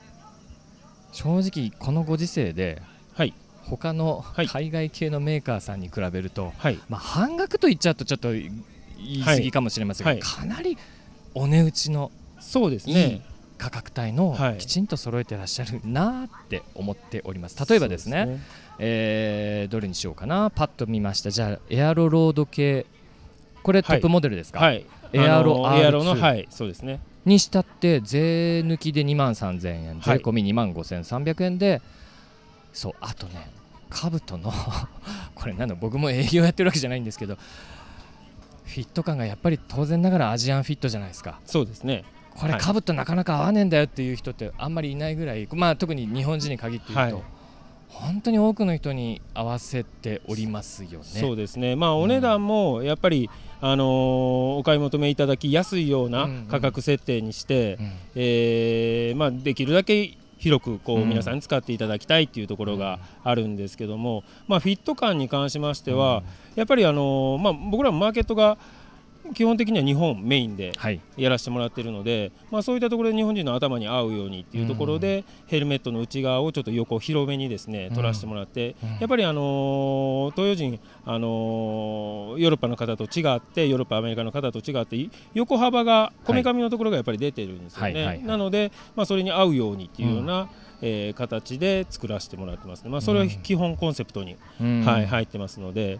[1.12, 2.82] 正直このご時世で
[3.13, 3.34] はい。
[3.63, 4.48] 他のはい。
[4.48, 6.80] 海外系のメーカーさんに比べると、はい。
[6.89, 8.52] まあ、半額と言っちゃうとちょっと言
[8.98, 10.22] い過ぎかもしれませんが、はい。
[10.22, 10.78] かなり
[11.34, 13.22] お値打ちのそうですね。
[13.58, 14.58] 価格帯のはい。
[14.58, 17.70] きちんと揃えてらっしゃるなって思っております。
[17.70, 18.39] 例えばですねそう
[18.80, 20.50] えーどれにしようかな。
[20.50, 21.32] パッと見ました。
[21.32, 22.86] じゃあエアロロード系。
[23.62, 24.00] これトはい。
[24.00, 24.86] ップモデルですか、はい。
[25.13, 26.48] エアロあのエアロ R2 のはい。
[26.50, 30.19] そうですねにしたって税抜きで2万3000円税はい。
[30.19, 31.81] 込み2万5300円で、
[32.73, 33.49] そうあとね
[33.89, 34.51] カブトの
[35.36, 37.38] これなんだ僕も営業やってるわけじゃないんですけど
[38.65, 41.39] フィット感がやっぱり当然ながらアジアンフィットじゃないですか。
[41.45, 42.03] そうですね。
[42.36, 42.62] これはい。
[42.62, 47.23] カブトなかなか合わねえんだよっていう人ってあんまりいないぐらい、まあ、特に日本人に限って言うと、はい。
[47.89, 51.05] 本当に多くの人に合わせておりますよね。
[51.05, 51.75] そうですね。
[51.75, 53.29] まあお値段もやっぱり、
[53.65, 56.45] あのーお買い求めいただきやすいようなうんうん。
[56.47, 57.91] 価格設定にして、うん。
[58.15, 61.10] えーまあ、できるだけ広くこう、うん。
[61.10, 66.23] 皆さんに使っていただきたいっていうところがあるんですけども、まあ、フィット感に関しましては、
[66.56, 68.58] やっぱり、あのーまあ、僕らもマーケットが
[69.33, 70.99] 基本的には日本メインではい。
[71.17, 77.95] やらせてもらってるので、まあ、そういったところで日本人の頭に合うようにっていうところで、ヘルメットの内側をちょっと横広めにですねうん。
[77.95, 78.89] 取らせてもらって、うん。
[78.99, 88.17] やっぱり、あのー東洋人、あのーヨーロッパの方と違ってヨーロッパアメリカの方と違ってい横幅がこめかみのところがやっぱり出てるんですよね、はいはいはい。
[88.17, 90.49] はいなので、まあ、それに合うようにっていうような、
[90.81, 94.83] えー形で作らせてもらってますね、まあ、それは基本コンセプトに、うん。
[94.83, 95.99] はい、入ってますので。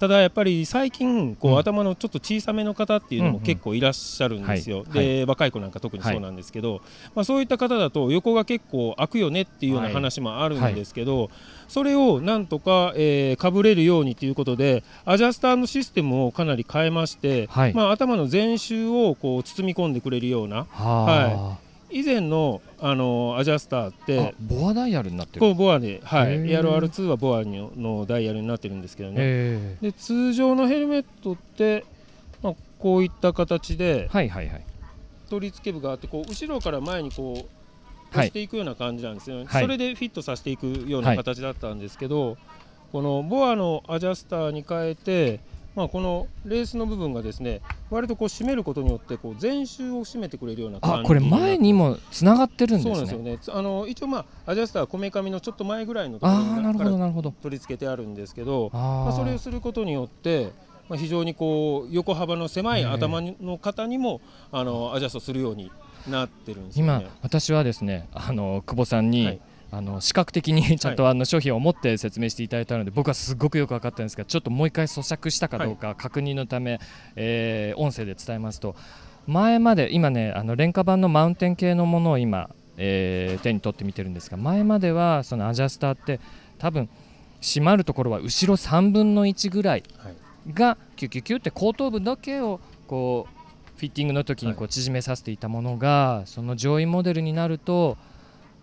[0.00, 1.58] ただやっぱり最近こう、うん。
[1.58, 5.04] 頭のちょっと小さめの方っていうのも結構いらっしゃるんですよ、はい。
[5.04, 6.80] で若い子なんか特にそうなんですけど、
[7.14, 11.30] まあ、そういった方だと横が結構開くよねっていうようなはい話もあるんですけど、
[11.68, 17.74] それをなんとか、えーかぶれるようにということでアジャスターのシステムをかなり変えまして、はい。
[17.74, 21.58] まあ、頭の全周をこう包み込んでくれるようなは
[21.90, 25.40] 以前の、あのアジャスターっあ、てあボアダイヤルになってる。
[25.40, 26.52] こうボアで、はい、へー。
[26.52, 31.84] エアロ R2 はボアののダイヤルになってるんですけどね、えで通常のヘルメットって、
[32.42, 34.64] まあ、こういった形ではいはいはい。
[35.28, 38.26] 取り付け部があってこう後ろから前にこうはい。
[38.26, 39.62] 押していくような感じなんですよね、はい。
[39.62, 42.36] それでフィットさせていくようはない形だったんですけど、
[42.92, 45.38] このボアのアジャスターに変えて、
[45.74, 51.00] まあ、このレースの部分がですね割とこう締めることによってこう全周を締めてくれるような感じ。
[51.00, 53.16] あこれ前にもつながってるんそうですね。
[53.16, 53.56] なんですよね。
[53.56, 60.52] つあの一応まあアジャスターはこめかみのちょっと前ぐらいのところ取り付けてあるんですけどあまあ、それをーすることによって、
[60.88, 65.70] まあ、非常にこう横幅の狭いええ頭の方にも、あのアジャストするように
[66.08, 67.08] なってるんですよ今ね。
[67.22, 69.40] 私はですねあの久保さんに、はい
[69.72, 76.80] あの視覚的にちゃんとあの商品を持って説明していただいたので僕はすごくよく分かったんですがちょっともう一回咀嚼したかどうか確認のため、
[77.16, 78.74] えー音声で伝えますと
[79.26, 86.20] 前まで今ねあの廉価版のマウンテン系のものを今、えー手に取って見てるんですが前まではそのアジャスターって
[86.58, 86.88] 多分
[87.40, 89.84] 閉まるところは後ろ3分の1ぐらい
[90.52, 93.40] がキュキュキュって後頭部だけをこう
[93.80, 97.96] フィッティングの時にこう縮めさせていたものが、その上位モデルになると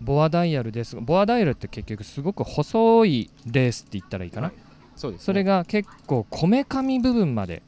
[0.00, 4.56] ボアダイヤルですボアダイヤルって結局すごく細いレースって言ったらいいかな、はい
[4.96, 7.62] そうですね、それが結構こめかみ部分まで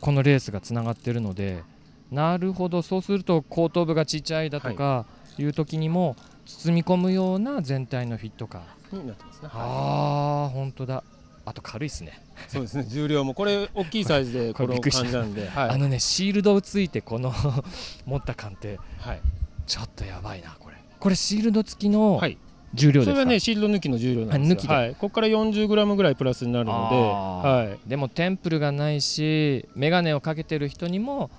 [0.00, 1.62] このレースがつながってるので
[2.10, 5.06] なるほどそうすると後頭部がちっちゃいだとか
[5.38, 5.44] い。
[5.44, 9.48] う時にも包み込むような全体のフィット感、になってますね。
[9.48, 11.02] はああ本当だ。
[11.46, 12.20] あと軽いですね。
[12.48, 12.84] いそうですね。
[12.84, 13.34] 重量も。
[13.34, 15.70] これ大きいサイズで この感じなんで、はい。
[15.70, 17.32] あのねシールドをついてこの
[18.06, 19.20] 持った感ってはい。
[19.66, 20.73] ちょっとやばいなこれ
[21.04, 22.38] これシールド付きのはい。
[22.72, 24.90] 重量ですか、それはねシールド抜きの重量なんですはい。
[24.92, 27.88] ここから40グラムぐらいプラスになるので、はい。
[27.88, 31.30] でもテンプルがないし眼鏡をかけてる人にも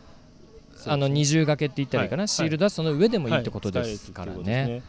[0.85, 2.27] あの二重掛けって言ったらいいかな、はい。
[2.27, 3.97] シールドはその上でもいいってことではい。
[3.97, 4.83] すからね。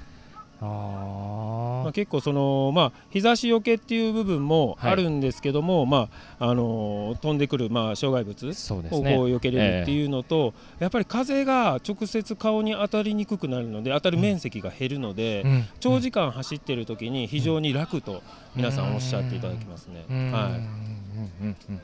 [0.61, 9.17] あまあ、結構その、まあ、日差しよけっていう部分もあるんですけども、まああのー飛んでくる、まあ、障害物をこうね。
[9.17, 15.65] 避けれるっていうのと、やっぱり風が直接顔に当たりにくくなるので当たる面積が減るので、うん。
[15.81, 18.23] 長時間走ってる時に非常に楽と
[18.55, 20.05] 皆さんおっしゃっていただきますね。
[20.09, 20.33] うん。
[20.33, 20.57] はうん。
[20.59, 21.57] うん。
[21.69, 21.81] うん。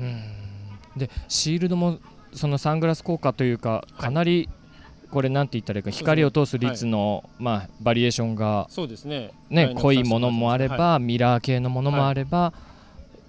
[0.00, 0.22] うん。
[0.96, 1.98] でシールドも
[2.32, 4.48] そのサングラス効果というかかなり
[5.10, 9.30] これなんて言ったらいいか光を通す率のまあバリエーションがい、そうですね。
[9.48, 12.52] ね濃いものもあれば、はミラー系のものもあれば、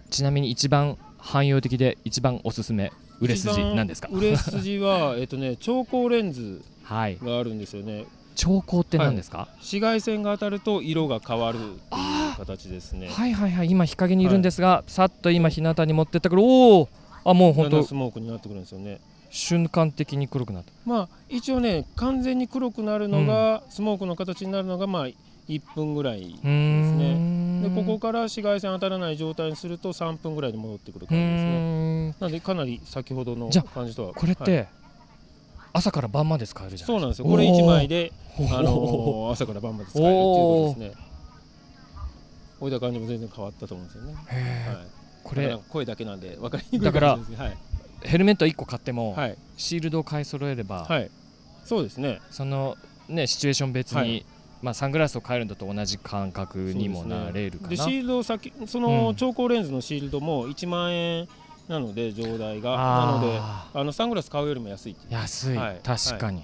[0.09, 4.09] ちなみに一番汎用的で一番おすすめ売れ筋なんですか？
[4.11, 7.17] 売れ筋は、 えっとね、超光レンズはい。
[7.23, 8.05] があるんですよね。
[8.35, 13.09] 兆候って何ですか、紫外線が当たると色が変わるっていう形ですね。
[13.09, 16.89] はい、はいはい今日陰にいるんですが、さっと今日向に持ってったからおお
[17.25, 17.83] あもう本当。
[17.83, 19.01] スモークになってくるんですよね。
[19.29, 20.71] 瞬間的に黒くなった。
[20.85, 25.07] まあ一応ね完全に黒くなるのが、スモークの形になるのがまあ
[25.47, 27.15] 1分ぐらいですね。
[27.15, 27.61] ん。
[27.63, 32.07] でここから紫外線当たらない状態にすると3分ぐらいで戻ってくるう感じですね。
[32.19, 34.67] なのでかなり先ほどの感じとはこれって、はい。
[35.71, 37.25] 朝から晩まで使えるじゃんそうなんですよ。
[37.25, 41.09] これ1枚で、あのー 朝から晩まで使えるっていうことですね。
[42.59, 44.25] 置いた感じも全然変わったと思うんですよね、はい、
[45.23, 47.57] これだから声だけなんで分かりにくいだから感じですはい、
[48.03, 49.37] ヘルメット1個買っても、はい。
[49.57, 51.11] シールドを買い揃えれば、はい、
[51.65, 52.21] そうですね。
[52.31, 54.25] そのねシチュエーション別に、はい。
[54.61, 57.69] まあ、サングラスを変えるのと同じ感覚にもなれるかな。
[57.69, 58.85] でシールド先そうん。
[58.85, 61.27] の超光レンズのシールドも1万円
[61.67, 65.79] なので上代がなのでああのサングラス買うよりも安い安い、はい。
[65.83, 66.43] 確かに、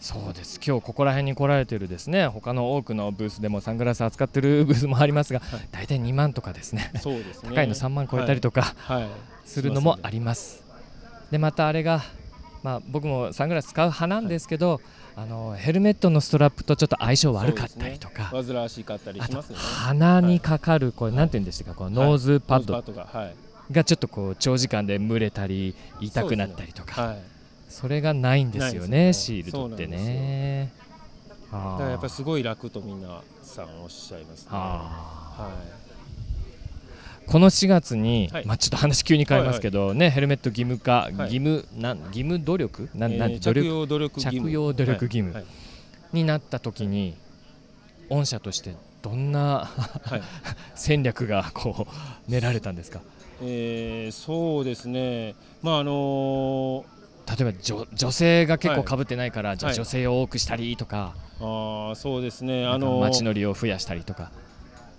[0.00, 0.60] そうです。
[0.66, 2.26] 今日ここら辺に来られてるですね。
[2.26, 5.68] 他の多くのブースでもサングラス扱ってるブースもありますが、はい。
[5.70, 6.92] 大体2万とかですね。
[7.00, 7.50] そうですね。
[7.54, 8.74] 高いの3万超えたりとか。
[8.76, 9.08] はい
[9.46, 10.62] するのもあります。
[11.30, 12.02] でまたあれが、
[12.62, 14.80] まあ、僕もサングラス使う派なんですけど、
[15.16, 22.82] あのヘルメットのストラップとちょっと相性悪かったりとか、煩わしかったりあとしますよね鼻にかかるこれなんて言うんでしたかこのノーズパッド。
[23.72, 27.16] がちょっとこう長時間で蒸れたり痛くなったりとか。
[27.68, 27.96] そ,、はい。
[27.96, 30.72] れがないんですよねシールドってね。
[31.50, 34.48] だからやっぱりすごい楽とみんなさんおっしゃいますね。
[34.52, 34.56] あ
[35.38, 35.85] はー
[37.26, 38.46] この4月に、はい。
[38.46, 41.12] まあ、ちょっと話急に変えますけど、ねヘルメット義務化、はい。
[41.12, 42.88] 義務なん義務努力？
[42.94, 43.18] なん、い。
[43.18, 44.48] なん着用努力義務。
[44.48, 45.32] 着用努力義務。
[45.34, 45.44] はい。
[46.12, 47.16] になった時に
[48.08, 49.68] 御社としてどんな
[50.04, 50.22] はい。
[50.76, 51.86] 戦略がこ
[52.28, 53.00] う練られたんですか？
[53.42, 55.34] えーそうですね。
[55.62, 56.84] まああの
[57.28, 58.88] 例えば女女性が結構はい。
[58.88, 59.76] かぶってないから、じゃあはい。
[59.76, 62.64] 女性を多くしたりとか,、ーあーそうですね。
[62.66, 64.30] ああのの街乗りを増やしたりとか、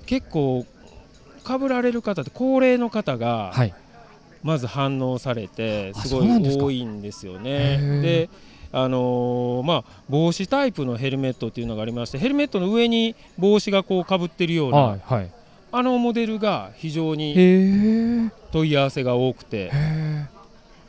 [0.06, 0.66] 結構
[1.48, 3.74] かぶられる方って高齢の方がはい、
[4.44, 8.02] まず反応されてあすごい多いんですよね。
[8.02, 8.30] で。
[8.70, 15.32] あのーまあ、帽子タイプのヘルメットっていうのがありましてヘルメットの上に帽子がこうかぶってるような、はいはい。
[15.72, 19.72] あのモデルが非常に問い合わせが多くて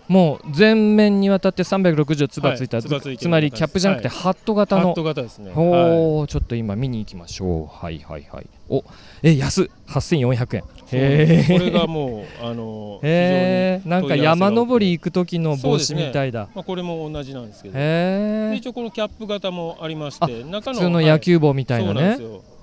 [0.08, 4.18] もう全面にわたって360度つばついた、はいつまりキャップじゃなくてはい。
[4.18, 5.50] ハット型の、ハット型ですね。
[5.50, 5.58] はい。
[5.58, 7.66] おお、ちょっと今見に行きましょう。
[7.66, 8.46] はいはいはい。
[8.70, 8.84] お
[9.22, 9.66] え安っ。
[9.86, 10.64] 8400円。
[10.90, 17.74] へえこれがもうあの へえなんか山登り行く時の帽子みたいだ、まあ、これも同じなんですけど。
[17.74, 22.18] でへえ一応このキャップ型もありまして中の普通の野球帽みたいなね、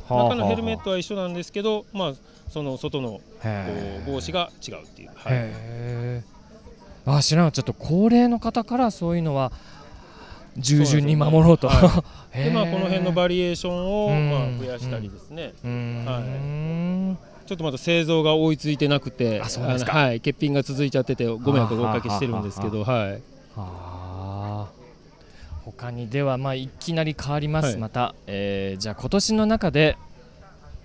[0.08, 2.14] は中のヘルメットは一緒なんですけど、まあ、
[2.50, 3.22] その外の
[4.08, 5.34] 帽子が違うっていう、はい。
[5.34, 5.52] へ
[6.24, 6.35] え
[7.06, 9.52] あ知らなかったちょっと高齢の方からそういうのは
[10.58, 11.70] 従順に守ろうと。
[11.70, 11.76] で
[12.52, 17.18] まあ、ーこの辺のバリエーションを、うんまあ、増やしたりですね、うーん。
[17.46, 19.92] ちょっとまだ製造が追いついてなくてあそうですか。
[19.92, 23.22] はい、欠品が続いちゃっててご迷惑をおかけしてるんですけど、はい、
[25.64, 27.78] 他にではまあいきなり変わります、はい。
[27.78, 29.98] また、えーじゃあ今年の中で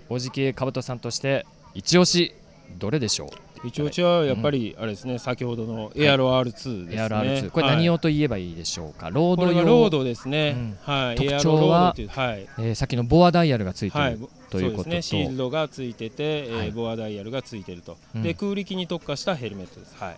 [0.08, 2.34] おじきかぶとさんとして一押し
[2.78, 3.28] どれでしょう？
[3.62, 6.50] 一応うちはやっぱりあれですね、先ほどのエアロ R2
[6.86, 10.78] ですね、ARR2 これ何ををと言えばいいでしょうか、ローこド用ロードですね、うん。
[10.80, 11.94] はい、特徴は？
[12.08, 14.18] はい、えーさっきのボアダイヤルがついている、はい、
[14.50, 18.22] ということですね、シールドがついてて、えボアダイヤルがついてると、うん。
[18.22, 19.94] で空力に特化したヘルメットです。
[19.98, 20.16] はい、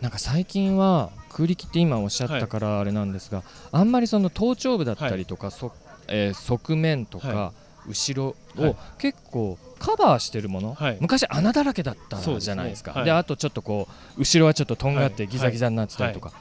[0.00, 5.72] なんか最近は空力って今おっしゃったからあれなんですが、あんまりその頭頂部だったりとか、そ
[6.08, 7.52] えー側面とか、は
[7.86, 8.76] 後ろをはい。
[8.98, 10.98] 結構カバーしてるもの、はい。
[11.00, 12.92] 昔穴だらけだったじゃないですか。
[12.92, 13.10] ではい。
[13.10, 15.32] あとちょっとこう後ろはちょっととんがってはい。
[15.32, 16.32] ギザギザになってたりとか、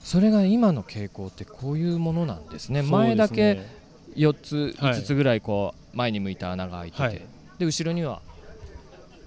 [0.00, 2.82] それが今の傾向ってこういうものなんですね。
[2.82, 3.82] 前だけそうですね。
[4.16, 4.34] 4
[4.74, 7.22] つはい5つぐらいこう前に向いた穴が開いてて、はい。
[7.58, 8.20] で後ろには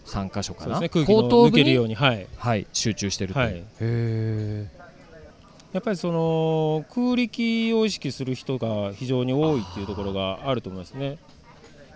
[0.05, 3.55] 3箇所かな、ね、空気の後頭部抜けるよにうに、はい、はい、集中してるという、はい。
[3.55, 4.67] へえ
[5.73, 11.17] やっぱりその空力を意識する人が非常に多いっていうところがあると思いますね。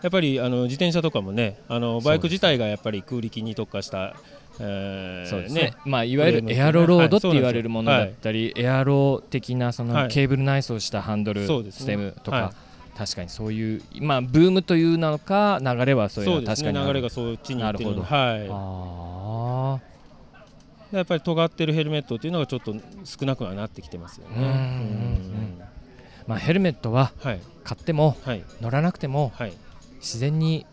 [0.01, 4.15] やっぱりあの自転車とかもね、あのバイク自体がやっぱり空力に特化した、
[4.59, 5.73] えーそうですね。
[5.85, 10.07] まあ、いわゆるエアロロードって言われるものだったり、エアロ的なそのはい。
[10.09, 11.81] ケーブル内装したハンドル、そうですね。
[11.81, 12.53] ステムとか、は
[12.99, 16.87] 確かにそういう、まあ、ブームというのか流れはそういう確かにある。
[16.87, 19.79] 流れがそっちになるほはあ
[20.91, 24.35] い、やっぱり尖ってるヘルメットっていうのがちょっと少なくはなってきてますよね。
[24.35, 24.43] うん。
[24.43, 25.61] うんうんうん。
[26.27, 29.53] まあ、ヘルメットははい、買ってもはい、乗らなくてもはい、
[29.99, 30.65] 自然に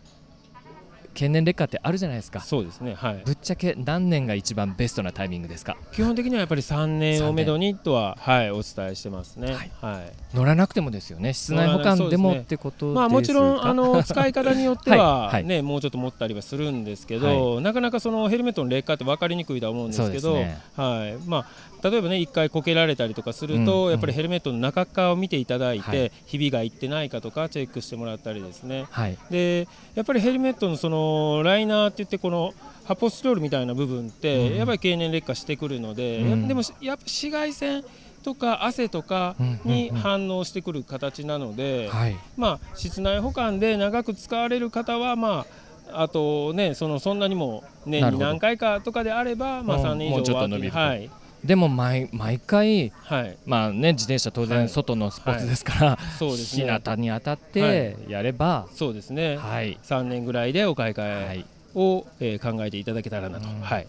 [1.13, 2.41] 経年劣化ってあるじゃないですか。
[2.41, 3.23] そうですねはい。
[3.25, 5.75] ぶっちゃけ何年が一番ベストなタイミングですか？
[5.91, 9.47] 基本的にはやっぱり3年をめどにとははいお伝えしてますね。
[9.51, 9.71] はい。
[9.81, 10.35] はい。
[10.35, 11.33] 乗らなくてもですよね。
[11.33, 15.33] 室内保管でもってことですかまあもちろん あの使い方によってははい。
[15.33, 15.43] はい。
[15.45, 20.59] ねもうちょっと持ったりはするんですけどなかなかそのヘルメットの劣化って分かりにくいとは思うんですけどね。
[20.75, 21.17] はい。
[21.27, 21.45] まあ
[21.83, 23.65] 例えばね一回こけられたりとかするうんうん。
[23.65, 25.95] とやっぱりヘルメットの中側を見ていただいはい。
[25.95, 28.85] てひびがいってないかとかチェックしてもらったりですね。
[28.89, 29.17] はい。
[29.29, 32.53] でやっぱりヘルメットのそのライナーって言ってこの
[32.85, 36.41] 発泡スチロールみたいな部分って、うんやっぱり経年劣化してくるので、うん。
[36.43, 37.83] やでもやっぱ紫外線
[38.23, 42.15] とか汗とかに反応してくる形なので、はい。
[42.35, 45.45] まあ、室内保管で長く使われる方は、ま
[45.91, 49.83] あ、あとねそのそんなにも年に何回かとかであれば、まあ、うん。
[49.83, 50.77] 3年以もうちょ上はっと伸びると。
[50.77, 51.09] はい
[51.47, 54.69] でも毎毎回はい、まあね自転車当然はい。
[54.69, 59.79] 外のスポーツですから、そうです日ね向に当たってやれば、そうですね、はい。
[59.83, 61.45] 3年ぐらいでお買いは替えい。
[61.73, 63.61] を、えー考えていただけたらなと、うん。
[63.61, 63.87] はい、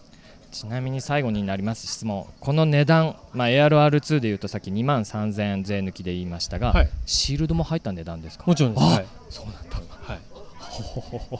[0.51, 1.85] ちなみに最後になります。
[1.87, 6.89] 質問この値段、まあ、ARR2 でいうとさっき2万3000円税抜きで言いましたが、はい。
[7.05, 8.45] シールドも入った値段ですか？
[8.47, 9.05] もちろんです、あはい。
[9.29, 9.77] そうなんだ。
[10.01, 10.19] はい。
[10.59, 11.39] ほほほほ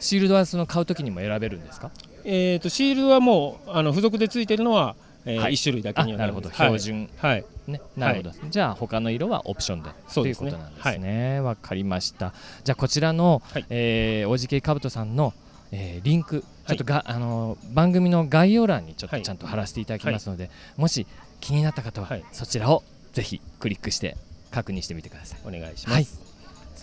[0.00, 1.90] シールドはその買うときにも選べるんですか？
[2.26, 4.96] えー、とシールドはもうあの付属でついてるのは、
[5.26, 5.52] えーはい。
[5.52, 6.50] 1種類だけあなるほど。
[6.50, 7.44] 標準、はい、はい。
[7.66, 9.90] ね、なるほど、じゃあ他の色はオプションで。
[10.14, 11.40] ということなんですね。
[11.40, 12.34] わ、かりました。
[12.62, 13.66] じゃあこちらの、はい。
[13.70, 15.32] えー、OGK カブトさんの、
[15.72, 16.44] えーリンク。
[16.66, 19.22] ちょっとが、あのー番組の概要欄にちょっとはい。
[19.22, 21.06] ちゃんと貼らせていただきますので、もし
[21.40, 22.24] 気になった方は、はい。
[22.32, 24.16] そちらをぜひクリックして
[24.50, 25.40] 確認してみてください。
[25.46, 26.02] お願いしはい。
[26.02, 26.20] ます、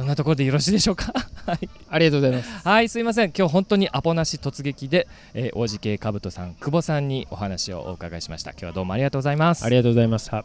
[0.01, 1.13] そんなところでよろしいでしょうか？
[1.45, 1.69] はい。
[1.87, 2.67] ありがとうございます。
[2.67, 3.31] はいすいません。
[3.37, 8.49] 今日本当にアポなし突撃で、えー、OGK カブトさん久保さんにお話をお伺いしました。
[8.51, 9.63] 今日はどうもありがとうございます。
[9.63, 10.43] ありがとうございましたは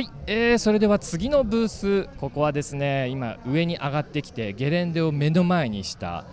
[0.00, 6.24] い、えーそれでは次のブースここはですね今上に上がってきてゲレンデを目の前にした、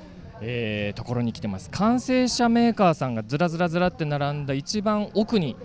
[0.42, 1.70] えーところに来てます。
[1.70, 5.56] 完成車メーカーさんがずらずらずらって並んだ一番奥に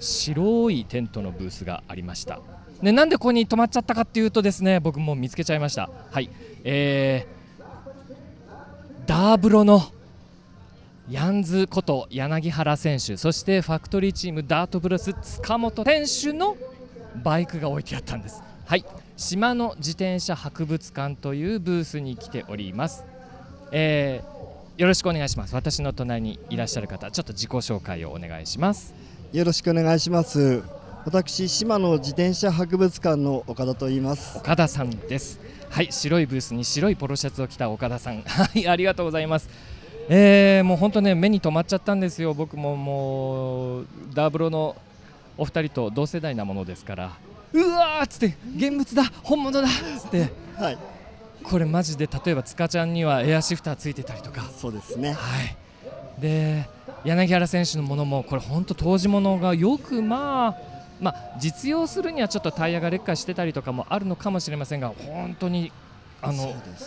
[0.00, 2.40] 白いテントのブースがありました。
[2.82, 5.90] でなんでここに止まっちゃったかっていうとですね僕も見つけちゃいました。
[6.10, 6.30] はい。
[6.64, 9.82] えー、ダーブロの
[11.10, 16.56] ヤンズこと柳原選手そしてファクトリーチームダートブロス塚本選手の
[17.22, 18.42] バイクが置いてあったんです。
[18.64, 18.84] はい。
[19.16, 23.04] 島の自転車博物館というブースに来ております。
[23.72, 24.40] えー
[24.80, 25.54] よろしくお願いします。
[25.54, 28.94] 私の隣にいらっしゃる方ちょっと自己紹介をお願いします。
[29.32, 30.60] よろしくお願いします。
[31.04, 34.36] 私、島の自転車博物館の岡田と言います。
[34.38, 35.38] 岡田さんです。
[35.68, 38.22] はい白いブースに白いポロシャツを着た岡田さん。
[38.26, 39.48] はいありがとうございます。
[40.08, 42.34] えー、もう本当ね目に留まっちゃったんですよ。
[42.34, 44.74] 僕ももうダーブロの
[45.38, 47.12] お二人と同世代なものですから。
[47.52, 50.28] うわーっつって現物だ本物だっつって。
[50.56, 50.78] はい、
[51.44, 54.50] これマジで例えば塚ちゃんにはエアシフターついてたりとか。
[54.58, 55.12] そうですね。
[55.12, 55.56] はい。
[56.20, 56.68] で
[57.04, 60.56] 柳原選手のものもこれ本当当時ものがよくまあ
[61.00, 65.72] まあ実用するにはちょっとタイヤが劣化してたりとかもあるのかもしれませんが本当に
[66.22, 66.46] あの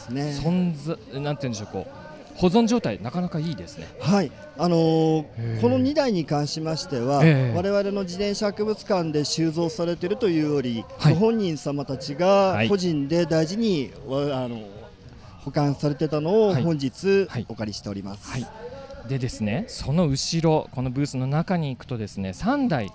[0.09, 0.39] ね。
[0.41, 0.73] 存
[1.11, 3.87] 在なんて言うんでしょうこう保存状態なかなかいいですね。
[3.99, 5.61] はい、あのー。
[5.61, 7.55] この2台に関しましては、ええ。
[7.55, 11.13] 我々の自転車博物館で収蔵されているというより、はい。
[11.13, 12.65] ご本人様たちはい。
[12.65, 14.63] が個人で大事に、わあの
[15.45, 16.63] 保管されてたのをはい。
[16.63, 17.45] 本日はい。
[17.49, 18.31] お借りしております。
[18.31, 18.62] はい
[19.07, 22.91] でですねその後ろこのブースの中に行くとですね3台、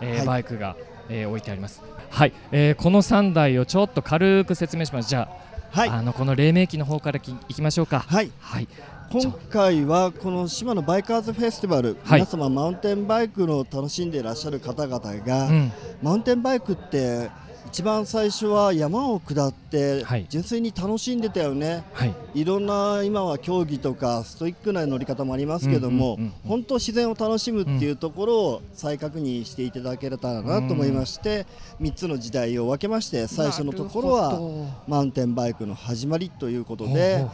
[0.00, 0.26] えーはい。
[0.26, 0.76] バイクが、
[1.08, 1.82] えー置いてあります。
[2.08, 5.08] はい、えーこの3台をちょっと軽く説明します。
[5.08, 5.28] じゃ
[5.72, 8.00] あ,、はい、あのこの黎明期の方からきいきましょうか。
[8.00, 8.68] はい、はい、
[9.12, 12.20] 今回はこの島のバイカーズフェスティバル、はい。
[12.20, 17.28] 皆様マウンテンバイクの楽しんでいらっしゃる方々が、うん、マウンテンバイクって
[17.72, 20.26] 一番最初は山を下ってはい。
[20.28, 31.46] 純粋に楽しんでたよね、はい、い、ろんな今は競技とかストイックな乗り方もありますけども、本当自然を楽しむっていうところを再確認していただけたらなと思いまして、
[31.80, 34.40] 3つの時代を分けまして最初のところは
[34.88, 37.24] マウンテンバイクの始まりということで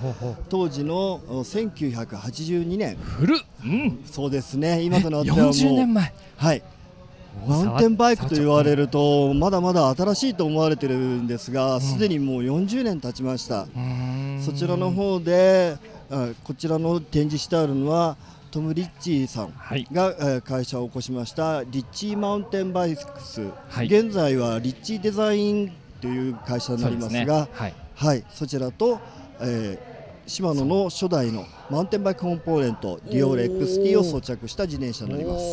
[0.51, 2.97] 当時のお1982年。
[2.97, 4.83] 古っ、うん、そうですね。
[4.83, 6.13] 今となってはもう40年前。
[6.37, 6.63] はい
[7.47, 13.67] マウンテンバイクと言われるとまだまだ新しいと思われてるんですがすでにもう40年経ちました、
[14.45, 15.77] そちらの方で
[16.11, 18.17] あこちらの展示してあるのは
[18.51, 23.87] トム・リッチーさんはい、が、えー会社を起こしましたリッチーマウンテンバイクス、はい。
[23.87, 29.01] 現在はリッチーデザインという会社になりますがね、はい、はい、そちらと、
[29.41, 29.96] えー
[30.27, 35.45] シマノの初代のマウンテンバイクコンポーネントディオール XT を装着した自転車になります。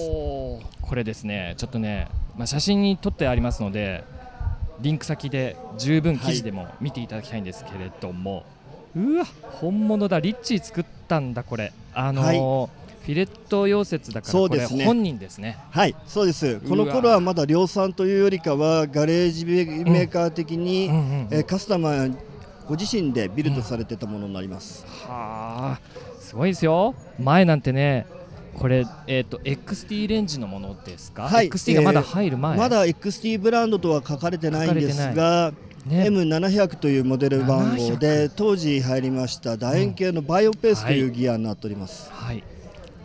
[0.82, 1.54] これですね。
[1.58, 4.04] ちょっとね、まあ、写真に撮ってありますので
[4.80, 8.46] リンク先で十分記事でも見ていただきたいんですけれども、
[8.96, 10.20] うわ本物だ。
[10.20, 11.72] リッチー作ったんだこれ。
[11.94, 14.86] あのーフィレット溶接だからそうですね。
[14.86, 15.58] 本人ですね。
[15.72, 16.62] はいそうです。
[16.62, 21.28] この頃はまだ量産というよりかはガレージメーカー的に、うんうんうん。
[21.30, 22.16] えーカスタマー
[22.68, 25.80] ご自身でビルドされてたものになります、はあ
[26.20, 26.96] すごいですよ。
[27.20, 28.08] 前なんてね
[28.56, 35.54] これ、えー、と XT レンジのものですか、はい XT がまだ入る前、まだ XT ブランドとは書かれてないんですが、
[35.86, 36.06] ね。
[36.08, 42.44] M700 というモデル番号で当時入りました楕円形のバイオペースというギアになっております、はい。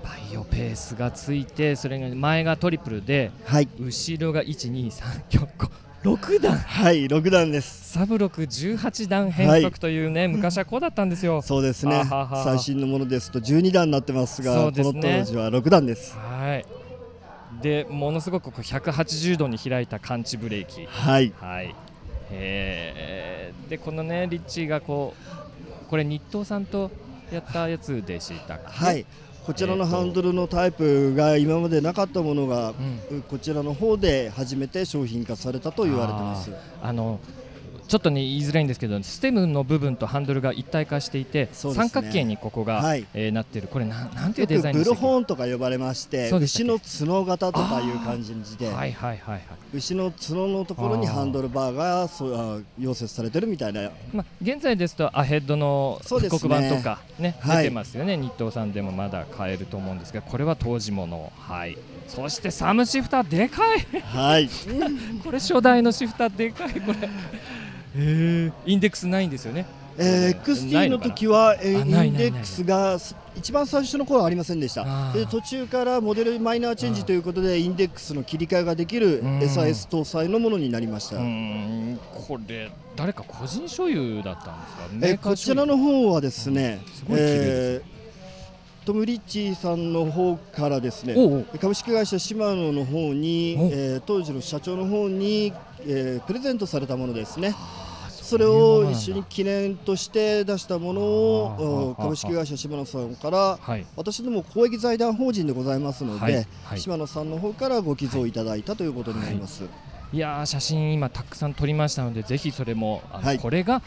[0.05, 3.69] バイオペースがついてそれが前がトリプルではい。
[3.81, 4.43] 後ろが
[6.05, 6.57] 12345段。
[6.59, 7.93] はい6段です。
[7.93, 11.43] サブ618段変速というね、昔はこうだったんですよ。
[11.43, 12.03] そうですね。
[12.45, 14.73] 最新のものですと12段になってますがね。
[14.73, 16.17] この当時は6段です。
[16.17, 16.65] はい。
[17.63, 20.87] でものすごくこう180度に開いた感知ブレーキ。
[20.87, 21.33] はい。
[21.41, 21.75] はい。
[22.31, 23.71] えー。
[23.71, 25.15] でこのねリッチーがこ
[25.87, 26.91] うこれ日東さんと
[27.33, 28.85] やったやつでしたっけ？
[28.85, 29.05] はい
[29.49, 32.75] こちらのハンドルのタイプが今までなかったものが、
[33.11, 33.23] うん。
[33.23, 36.51] こちらの方で初めて商品化されたと言われてます。
[36.83, 37.19] あの
[37.89, 41.49] ちょっとね言いづらいんですけどステムの部分とハンドルが一体化していて、ね。
[41.53, 43.07] 三角形にここが、はい。
[43.15, 43.69] えーなってる。
[43.69, 49.43] これなんなんていうデザインブルホーンとか呼ばれまして牛の角型とかいう感じで、はいはいはいはい。
[49.73, 53.91] 牛の角のところにハンドルバーがそうあ溶接されてるみたいな。
[54.13, 58.19] まあ、現在ですとアヘッドの復刻版とかねはい出てますよね。
[58.19, 61.33] 日東さんでもまだ買えると思うんですがこれは当時もの。
[61.39, 61.79] はい。
[62.07, 64.01] そしてサムシフターでかい。
[64.01, 64.49] はい。
[65.25, 67.09] これ初代のシフターでかいこれ
[67.97, 69.67] えー、インデックスないんですよね。
[70.01, 75.13] えー、XT の時はえインデックスがす一番最初の頃はありませんでした。
[75.13, 79.39] で途中からモデルマイナーチェンジということでインデックスの切り替えができるうん。
[79.41, 84.83] SIS 搭載のものになりました、これ誰か個人所有だったんですか？
[84.93, 87.83] えメーこちらの方はですね、すごい綺麗です。
[87.83, 87.99] えー
[88.87, 91.15] トム・リッチーさんの方からですね
[91.61, 95.53] 株式会社シマノの方にお、えー当時の社長の方に、
[95.87, 97.55] えープレゼントされたものですね。
[98.29, 103.87] それを一緒に記念として出したものを株式会社シマノさんからはい。
[103.97, 109.65] 私ども公益財団法人でございますので、島野さんの方からご寄贈いただいたということになります。
[110.13, 110.19] い。
[110.19, 113.39] やー写真今たくさん撮りましたのでぜひそれもあの、はい。
[113.39, 113.81] これが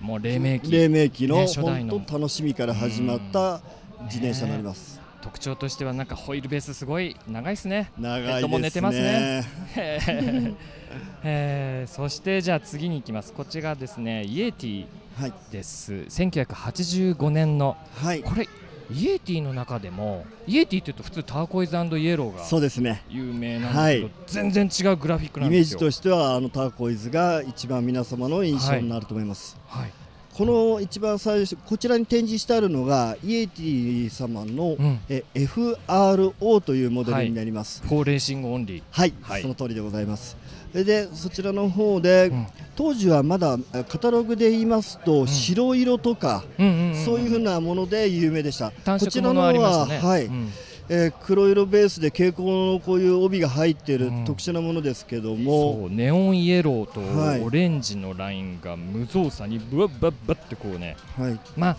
[0.00, 1.98] もう黎明期黎明期のの。
[1.98, 3.60] 本当楽しみから始まった
[4.04, 5.00] 自転車になります。
[5.20, 7.90] 特徴としてはなんかホイールベースすごい長いですね。
[7.98, 9.42] 長いですも寝てますね
[11.22, 13.32] えーそしてじゃあ次に行きます。
[13.32, 14.86] こちらですねイエティ
[15.18, 15.92] はいです。
[15.92, 18.48] 1985年のはいこれ
[18.90, 23.02] イエティの中でもイエティって言うと普通ターコイズイエローがそうですね。
[23.08, 25.78] 有名なんですけど、はい全然違うグラフィックなイメーんですよ。
[25.78, 29.56] ジとしてはあのターコイズが一番皆様の印象になると思います。
[29.66, 29.92] はい。
[30.34, 35.00] この一番最初こちらに展示してあるのがイエティ様の、うん。
[35.08, 37.82] え FRO というモデルになります。
[37.86, 38.82] For Racing Only。
[38.90, 40.36] はい、はいその通りでございます。
[40.74, 42.46] それでそちらの方で、うん。
[42.74, 48.72] 当時はまだえカタログで言いますと、白色とか、うんうんんそういうふうなもので有名でした。
[48.84, 49.98] 単こちらの色ものありましたね。
[50.00, 50.48] はい、うん。
[50.88, 54.24] えー黒色ベースで蛍光のこういう帯が入っているうん。
[54.24, 57.38] 特殊なものですけども、そうネオンイエローはい。
[57.38, 60.96] とオレンジのラインが無造作にブワッバッバッってこうね。
[61.16, 61.76] はい、まあ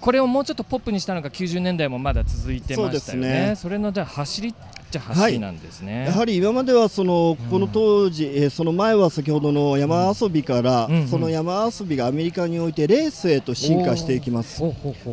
[0.00, 2.90] これをもうちょっとポップにしたのが90年代もまだ続いてましたよね。
[2.90, 3.54] そうですね。
[3.54, 4.54] それのじゃあ走りっ
[4.90, 11.08] ちゃ走りなんですね、やはり今まではそのこの当時、えーその前は先ほどの山遊びから、うんうん。
[11.08, 14.62] その山遊びがアメリカにおいてレースへと進化していきます。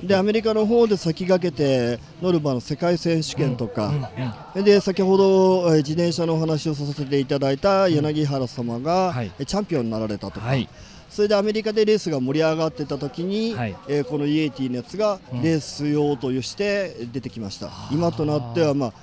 [0.04, 4.64] でアメリカの方で先駆けてノルマの世界選手権とか、うんうん。
[4.64, 9.32] で先ほどえー自転車のお話をさせていただいた柳原様が、はい。
[9.40, 10.68] えーチャンピオンになられたとか、はい。
[11.10, 13.76] それでアメリカでレースが盛り上がってた時に、はい。
[13.88, 15.44] えーこのイエティのやつがうん。
[15.44, 18.94] レース用として出てきました、今となっては、まあ、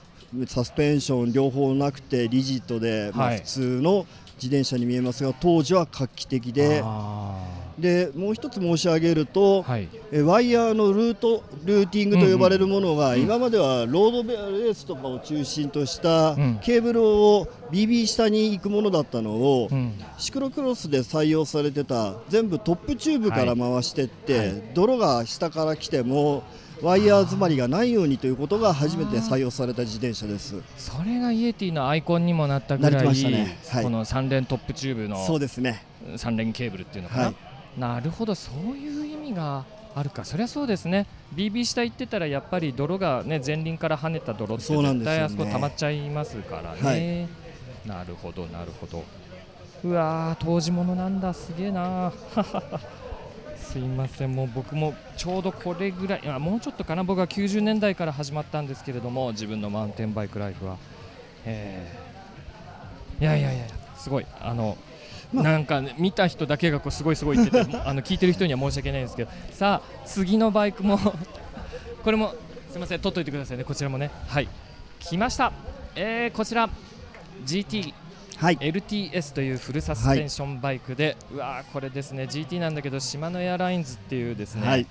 [0.46, 4.06] サスペンション両方なくてリジットで、まあはい普通の
[4.36, 9.88] 自転車に見えますが当時は画期的であでもう一つ申し上げると、ーはい。
[10.12, 13.14] えワイヤーのルートルーティングと呼ばれるものが、うん。
[13.14, 16.58] うん今まではロードベレースとかを中心としたうん。
[16.62, 19.92] ケーブルを BB 下に行くものだったのを、うん。
[20.18, 24.62] シクロクロスで採用されてた全部トップチューブから回してって、はい。
[24.74, 26.44] 泥が下から来ても
[26.82, 30.56] ワイヤー詰まりがないようにということが初めて採用された自転車です。
[30.76, 33.58] それがイエティのアイコンにもなったぐらい、ね。
[33.70, 33.84] はい。
[33.84, 35.84] この3連トップチューブのそうですね。
[36.16, 37.34] 3連ケーブルっていうのかな、はい。
[37.80, 39.64] なるほどそういう意味が
[39.94, 40.24] あるか。
[40.24, 41.06] そりゃそうですね。
[41.34, 47.28] BB 下行ってたらやっぱり泥がね前輪から跳ねた泥って絶対あそこ溜まっちゃいますからね、
[47.84, 47.88] はい。
[47.88, 49.04] なるほどなるほど。
[49.84, 51.32] うわー当時ものなんだ。
[51.32, 52.12] すげえな
[53.74, 54.32] すいません。
[54.32, 57.02] もう僕もちょうどこれぐらいあもうちょっとかな？
[57.02, 60.76] 僕は90年代から始まったんですけれども自分のマウンテンバイクライフは、
[61.44, 63.22] えー。
[63.22, 63.66] いやいやいや
[63.96, 64.26] すごい。
[64.40, 64.78] あの、
[65.32, 65.44] まあ。
[65.44, 69.30] なんかね、見た人だけがこうすごいすごい言ってて あの聞いてる人には申し訳ないんですけど。
[69.50, 70.96] さあ次のバイクも
[72.04, 72.28] これも
[72.68, 73.64] すみません取っといてくださいね。
[73.64, 74.12] こちらもね。
[74.28, 74.46] はい。
[75.00, 75.52] 来ました、
[75.96, 76.70] えーこちら。
[77.44, 77.92] GT
[78.44, 78.58] はい。
[78.58, 82.24] LTS というフルサスペンションバイクで、うわーこれですね。
[82.24, 84.86] GT なんだけど島のエアラインズっていうですね、はい。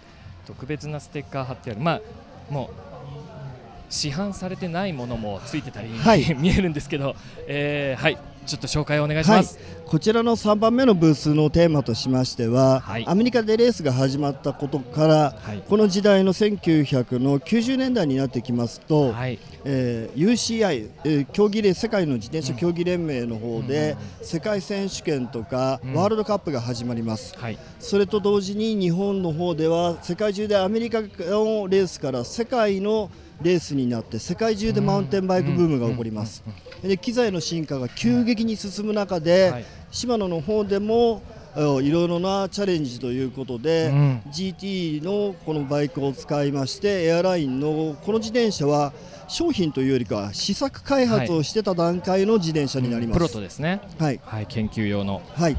[0.48, 1.80] 特別なステッカー貼ってある。
[1.80, 2.02] まあ
[2.50, 6.34] もう市販されてないものもついてたり、はい。
[6.34, 7.16] 見えるんですけど、
[7.48, 13.06] えーはいちょっと紹介をお願いします、こちらの3番目のブースのテーマとしましては、はい。
[13.08, 15.64] アメリカでレースが始まったことから、はい。
[15.68, 19.40] この時代の1900の90年代になってきますと、はい。
[19.66, 25.94] えー UCI、えー競技連世界の自転車競技連盟の方で、世界選手権とか、うん。
[25.94, 27.36] ワールドカップが始まります。
[27.38, 27.58] はい。
[27.80, 33.10] それと同時に日本の方では世界中でアメリカのレースから世界の
[33.44, 36.44] レースになって世界中でマウンテンバイクブームが起こります。
[36.82, 39.66] で機材の進化が急激に進む中で、はい。
[39.92, 41.22] 島野の方でも
[41.56, 44.22] えーいろいろなチャレンジということで、うん。
[44.32, 48.94] GT のこのバイクを使いましてエアラインのこの自転車は
[49.28, 53.18] 商品というよりかは試作開発をしてた段階の自転車になります。
[53.18, 53.82] プロトですね。
[54.00, 55.22] はい、はい研究用の。
[55.36, 55.58] はい、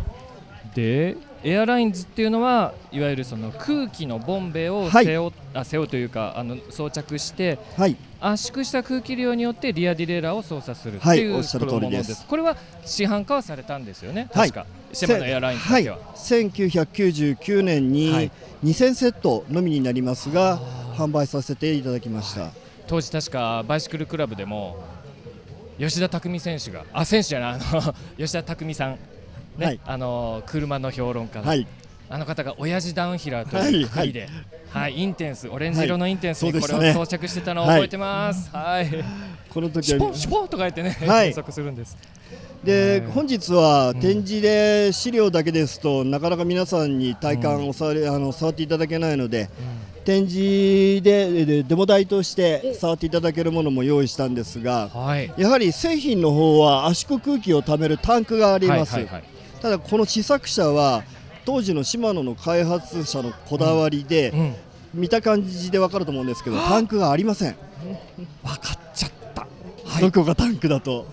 [0.74, 5.04] でエアラインズっていうのはいわゆるその空気のボンベをはい。
[5.04, 12.12] 背負,、あ背負うというかあの装着してはい、圧縮した空気量によってリアディレイラーを操作するってはいいうおっしゃる通りです。
[12.12, 14.50] ものこれは市販化はされたんですよね、はい。
[14.50, 14.66] 確か。
[14.92, 18.30] 島のエアラインズだけは、はい、1999年はにい
[18.64, 20.58] 2000セットのみになりますが、
[20.96, 22.50] 販売させていただきました。
[22.86, 24.76] 当時確かバイシクルクラブでも
[25.78, 28.98] 吉田拓選手があ選手じゃないあの 吉田拓さん
[29.56, 29.80] ね、はい。
[29.84, 31.66] あの車の評論家の、はい、
[32.08, 34.28] あの方が親父ダウンヒラーという国で、
[34.70, 38.50] はいインテンスオレンジ色のインテンスにこれを装着してたのを覚えてます。
[38.50, 38.88] はい。
[39.48, 40.98] この時シュポはンシュポンとか言ってね、はい。
[40.98, 41.96] 検索するんです。
[42.64, 49.48] でうん本日は展示で資料だけですとなかなか皆さんに体感を触り、あの触っていただけないので
[50.04, 55.32] 展示ででデモ台として触っていただけるものも用意したんですがはい。
[55.36, 59.33] やはり製品の方は圧縮空気をためるタンクがあります、はいはいはい
[59.64, 61.04] ただこの試作車は
[61.46, 64.54] 当時のシマノの開発者のこだわりで、うん。
[64.92, 67.56] 見た感じでわかると思うんですけどタンクがありません、
[68.44, 69.46] 分かっちゃった。
[69.86, 70.02] はい。
[70.02, 71.06] どこがタンクだと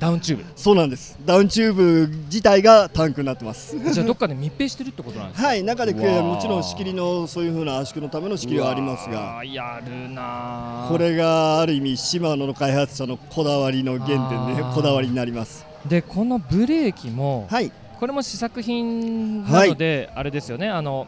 [0.00, 3.92] ダウンチューそうなんですダウンチューブ自体がタンクになってますブ。
[3.92, 5.46] じゃあどっかで密閉してるってことなんですか？
[5.46, 10.88] はい中でもちろん仕切りのそういう風な圧縮のための仕切りはありますうがやるなー。
[10.88, 17.72] これがある意味シマノの開発者のこだわりの原点であーこだわりになりますでこのブレーキも、はい。
[17.98, 20.68] これも試作品なので、あれですよね。
[20.68, 21.06] あの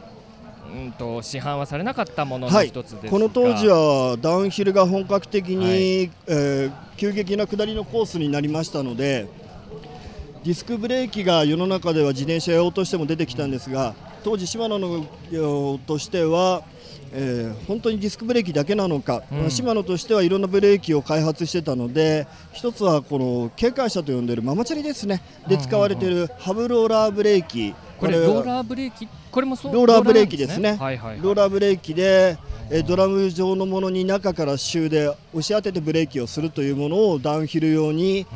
[0.73, 2.69] うんと市販はされなかったもののはい。
[2.69, 6.11] 一つですが、この当時はダウンヒルが本格的に、はい。
[6.29, 9.27] えー急激な下りのコースになりましたので
[10.45, 16.63] ディスクブレーキが世の中では自転車用としても出てきたんですが当時シマノの用としては、
[17.13, 19.51] えー本当にディスクブレーキだけなのか、うん。
[19.51, 25.23] シマノとしてはいろんなブレーキを開発してたので一つはこの警戒車と呼んでいるママチャリですね。
[25.49, 27.75] で使われているハブローラーブレーキ。
[27.99, 29.07] これはローラーブレーキ？
[29.31, 29.75] これもそう？
[29.75, 30.71] ローラーブレーキですね。
[30.71, 31.21] ローラーなんはいはいはい。
[31.23, 32.39] ローラーブレーキで、
[32.71, 38.27] えードラム状のものに中からシューで押し当ててブレーキをするというものをダウンヒル用に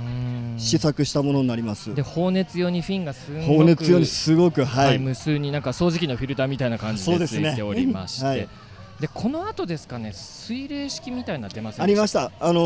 [0.59, 1.95] 試作したものになります。
[1.95, 8.49] で放熱用にフィンがすごく放熱用にすごくは、はいい、無数になんか掃除機のフィルターみたいな感じでついておりまして、はい
[9.05, 12.61] でこの後ですかね水冷式みたいになってますありましした、あの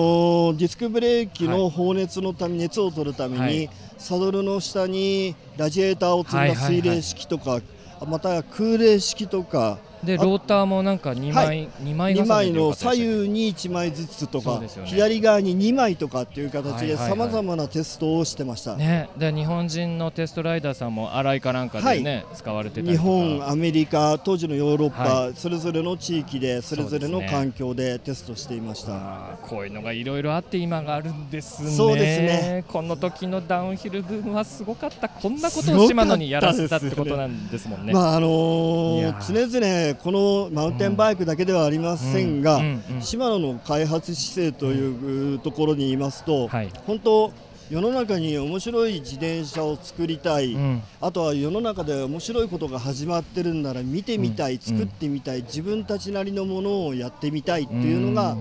[0.53, 3.71] ーディスクブレーキの放熱のため、熱を取るために、はい。
[3.97, 6.75] サドルの下にラジエーターを積んだはいはいはい。
[6.77, 7.61] 水冷式とか、
[8.07, 14.69] または空冷式とかでローターもなんか2枚、は二枚2重ね枚の左右に1枚ずつとか、ね。
[14.85, 17.29] 左側に2枚とかっていう形でさはいはいはい。
[17.29, 18.77] まざまなテストをしてました。
[18.77, 23.09] ね、で日本人のテストライダーさんも荒井かなんかでね、使われてたり日とか。
[23.09, 28.93] 本、アメリカ、当時のヨーロッパ、はそれぞれの地域でそれぞれの環境でテストしていました。
[28.93, 31.71] あーこういうのがいろいろあって今があるんですね。
[31.71, 32.65] そうですね。
[32.69, 35.09] この時のダウンヒルブームはすごかった。
[35.09, 37.93] こんなことを島野にやらせたってことなんですもんね。
[37.93, 39.19] まああのー。
[39.29, 42.63] 常々このマウンテンバイクだけではありませんが、うん。
[42.63, 42.97] うん。
[42.97, 43.03] うん。
[43.03, 46.71] シマノの開発姿勢というところに言いますと、はい。
[46.87, 47.33] 本当
[47.71, 50.83] 世の中に面白い自転車を作りたい、うん。
[51.01, 54.59] あとは世の中で面白いことが始まってるんなら見てみたい、うん。
[54.61, 58.37] 作ってみたい、自分たちなりのものをやってみたいっていうのが、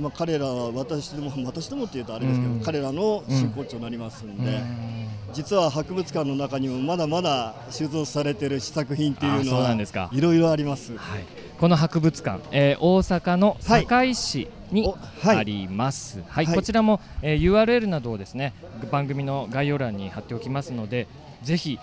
[0.00, 2.60] まあ、彼らは私ども 私どもっていうとあれですけど、うん。
[2.60, 4.62] 彼らの真骨頂になりますんで、
[5.32, 10.10] 実は博物館の中にもまだまだ収蔵されている試作品っていうのはんですか。
[10.12, 10.96] いろいろあります。
[10.96, 11.24] はい、
[11.58, 14.48] この博物館、えー大阪の堺市
[15.22, 15.36] はい。
[15.36, 16.46] あります、はい。
[16.46, 16.54] はい。
[16.54, 18.52] こちらも、えー URL などをですね
[18.90, 21.06] 番組の概要欄に貼っておきますので
[21.42, 21.78] ぜひ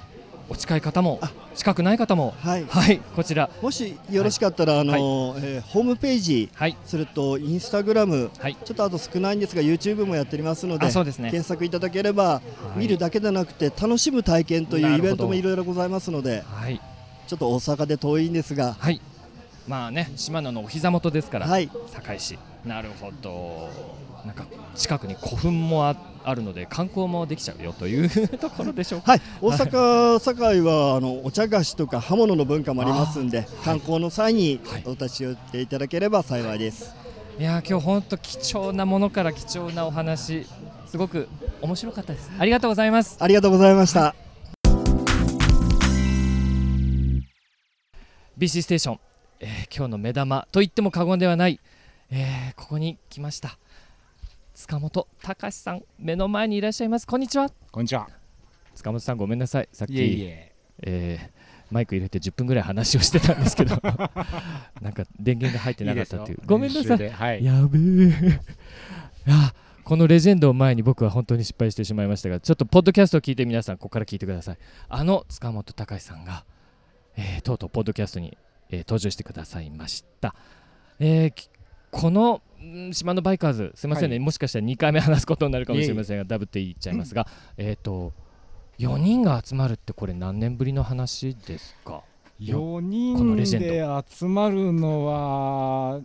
[0.53, 1.19] お近い方も
[1.55, 2.65] 近くない方もはい。
[2.65, 3.49] はいこちら。
[3.61, 6.77] もしよろしかったら、あのえーホームページ、はい。
[6.85, 8.55] それとインスタグラム、はい。
[8.63, 11.31] ちょっとあと少ないんですが YouTube もやっておりますのであそうですね。
[11.31, 12.41] 検索いただければ、
[12.75, 12.79] い。
[12.79, 16.79] 見るだけでなくて楽しむ体験というイベントもいろいろございますのではい。
[17.27, 19.01] ちょっと大阪で遠いんですが、はい。
[19.67, 21.69] まあね島野のお膝元ですから、はい。
[21.91, 22.37] 堺市。
[22.63, 23.69] なるほど。
[24.23, 24.45] なんか
[24.75, 29.11] 近くに古墳もああるので観光もできちゃうよというところでしょうか。
[29.13, 36.95] はい、大阪、堺はあのお茶菓子とか刃物の文化もありますんで、観光の際にはいお立ち寄っていただければ幸いです。
[37.39, 37.43] い。
[37.43, 40.45] やー今日本当貴重なものから貴重なお話
[40.85, 41.27] すごく
[41.61, 42.31] 面白かったです。
[42.37, 43.17] ありがとうございます。
[43.19, 44.15] ありがとうございました。
[48.37, 48.99] BC ステーション、
[49.39, 51.59] えー今日の目玉と言っても過言ではない、
[52.09, 53.57] えーここに来ました
[54.63, 57.05] 塚本隆さん目の前にいらっしゃいます。
[57.05, 57.49] こんにちは。
[57.69, 58.07] こんにちは。
[58.75, 59.67] 塚本さんごめんなさい。
[59.73, 60.55] さっきいえいえ。
[60.83, 63.75] えーマイク入れて10分ぐらい話をしてたんですけど。
[64.79, 66.39] なんか電源が入ってなかったっていう。
[66.45, 66.97] ごめんなさい。
[66.97, 67.09] い。
[67.09, 67.43] はい。
[67.43, 67.81] やべえ。
[67.81, 68.09] い
[69.29, 69.53] や
[69.83, 74.57] このレジェンドを前に僕は本当に失敗してしまいましたがちょっとポッドキャストを聞いて皆さんここから聞いてください。
[74.87, 76.45] あの塚本隆さんが、
[77.17, 78.37] えーとうとうポッドキャストに、
[78.69, 80.33] えー登場してくださいました、
[80.99, 81.49] えーき
[81.93, 84.19] このん島のバイカーズすいませんね、はい。
[84.19, 88.11] もしかしたら2回目話すことになるかもしれませんがダブって言っちゃいますが、えっ、と
[88.79, 92.03] 4人が集まるってこれ何年ぶりの話ですか
[92.41, 96.01] ？4このレ人ジェンで集まるのは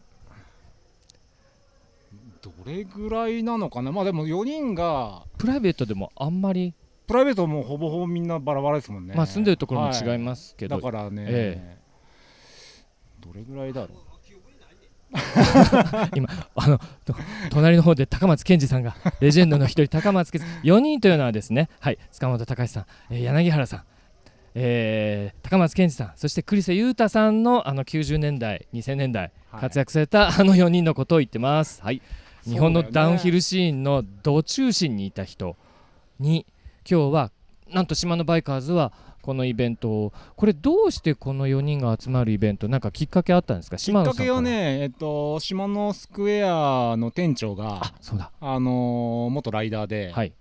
[2.43, 3.91] どれぐらいなのかな？
[3.91, 6.75] まあでも4人がプライベートでもあんまり、
[7.07, 9.15] プライベートもほぼほぼみんなバラバラですもんね。
[9.15, 11.79] まあ住んでるところも違いはますけど、だからね、え。
[13.21, 14.08] どれぐらいだろう？
[16.15, 17.15] 今あのと
[17.51, 23.83] 隣の方で高松健二さんがレジェンドの一人高松健二4人というのはですねはい塚本隆さん、えー柳原さん、
[24.55, 29.61] えー高松健二さんそして栗瀬裕太さんのあの90年代2000年代はい。
[29.63, 32.03] 活躍されたあの4人のことを言ってます、はい、ね
[32.45, 35.57] 日本のダウンヒルシーンのど中心にいた人
[36.19, 36.47] に
[36.89, 37.31] 今日は
[37.71, 38.93] なんと島のバイカーズは
[39.29, 40.13] このイベントを。
[40.37, 42.67] これどうしてこの4人が集まるイベント？
[42.67, 43.77] なんかきっかけあったんですか？
[43.77, 48.33] きっかけはねえっと島のスクエアの店長があそうだ。
[48.41, 50.33] あのー元ライダーで、はい。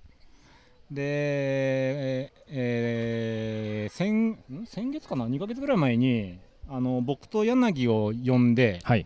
[0.89, 4.65] で、えーえー先ん？
[4.65, 9.05] 先月かな？2ヶ月ぐらい前にあの僕と柳を呼んではい。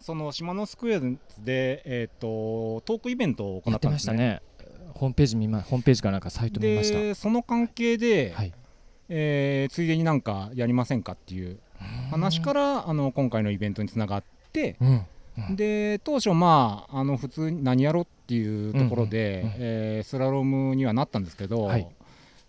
[0.00, 4.12] その島のスクエアで、えー、とトークイベントを行やったんですね。
[4.12, 4.92] ましたね。
[4.92, 6.98] ホームページ見まホームページかなんかサイト見ました。
[6.98, 8.52] でその関係で、はい。
[9.08, 11.58] えーついでになんかやりませんかっていう
[12.10, 15.06] 話からあの今回のイベントにつながってうん。
[15.56, 19.46] で当初まああの普通に何やろうっていうところで、うん。
[19.46, 19.52] うん。
[19.52, 19.56] うん。
[19.58, 21.88] えースラロームにはなったんですけど、はい。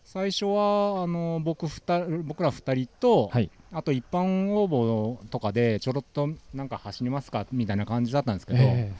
[0.04, 3.50] 最初はあの僕ふた僕ら2人と、はい。
[3.72, 8.94] あと一般応募とかでちょろっとなんか走りますかみたいな感じだったんですけど、え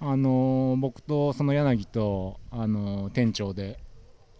[0.00, 3.80] あの僕とその柳とあの店長で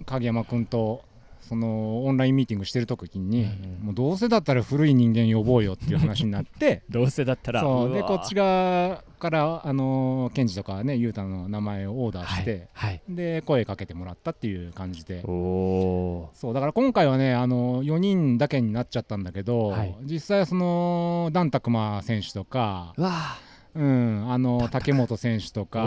[0.06, 1.02] 影山君と
[1.40, 7.60] そのオンラインミーティングしてる時に、うんうんもうどうせだったら古い人間呼ぼうよっていう話になって どうせだったら。
[7.60, 13.00] そうでわこっち側からあのケンジとかねゆうたの名前をオーダーして、はい。
[13.08, 23.02] で声かけてもらったっていう感じでそうだから今回はねあの4人だけになっちゃったんだけど、はい実際はそのダンタクマ選手とか、ー。
[23.02, 23.47] わあ。
[23.78, 25.84] うん、あの竹本選手とかあ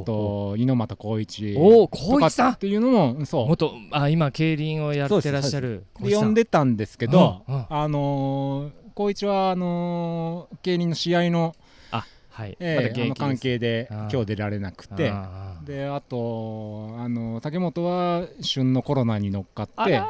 [0.00, 1.56] と猪俣光一。
[1.58, 2.46] おお光一さん。
[2.46, 2.58] とかっ。
[2.58, 3.48] ていうのもそう。
[3.48, 7.66] 元あ今競輪をやってらっしゃるで呼んでたんですけど、うんうん。
[7.68, 11.54] あのー光一はあのー競輪の試合の,、
[11.90, 12.56] あはい。
[12.60, 15.10] えーまの関係で今日出られなくて。
[15.10, 15.66] あー。
[15.66, 20.00] であとあの竹本は旬のコロナに乗っかって。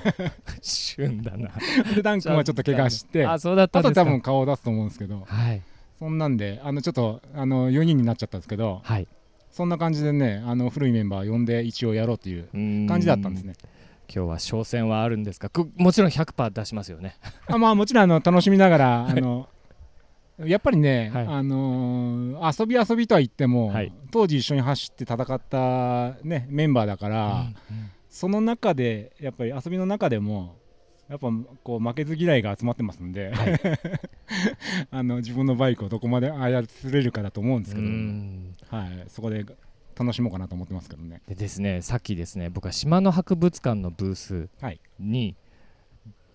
[0.62, 1.50] 旬だな。
[1.94, 3.26] でダン君はちょっと怪我して。
[3.26, 3.82] あそうだったあ。
[3.82, 5.24] と多分顔を出すと思うんですけど。
[5.26, 5.60] はい
[6.04, 9.08] そんなんであのちょっとあの4人になっちゃったんですけどはい。
[9.50, 13.44] そんな感じでねあの古いメンバー呼んで一応やろうという感感じだったんです。
[13.44, 13.54] ね。
[14.14, 15.48] 今日は挑戦はあるんですか？
[15.48, 17.16] くもちろん100%出しますよね。
[17.48, 19.48] あまあもちろんあの楽しみながら あの
[20.44, 27.46] やっぱりね、はいあのー遊び遊びとは言っても、はい当時一緒に走って戦った、ね、メンバーだから、
[28.10, 30.56] その中でやっぱり遊びの中でも
[31.14, 31.28] やっぱ
[31.62, 33.32] こう負けず嫌いが集まってますんで、
[34.90, 38.56] あの自分のバイクをどこまで操れるかだと思うんですうけど、ん。
[38.66, 39.46] はい、そこで
[39.96, 41.22] 楽しもうかなと思ってますけどね。
[41.28, 44.80] でですねさっきですね僕は島の博物館のブースはい。
[44.98, 45.36] に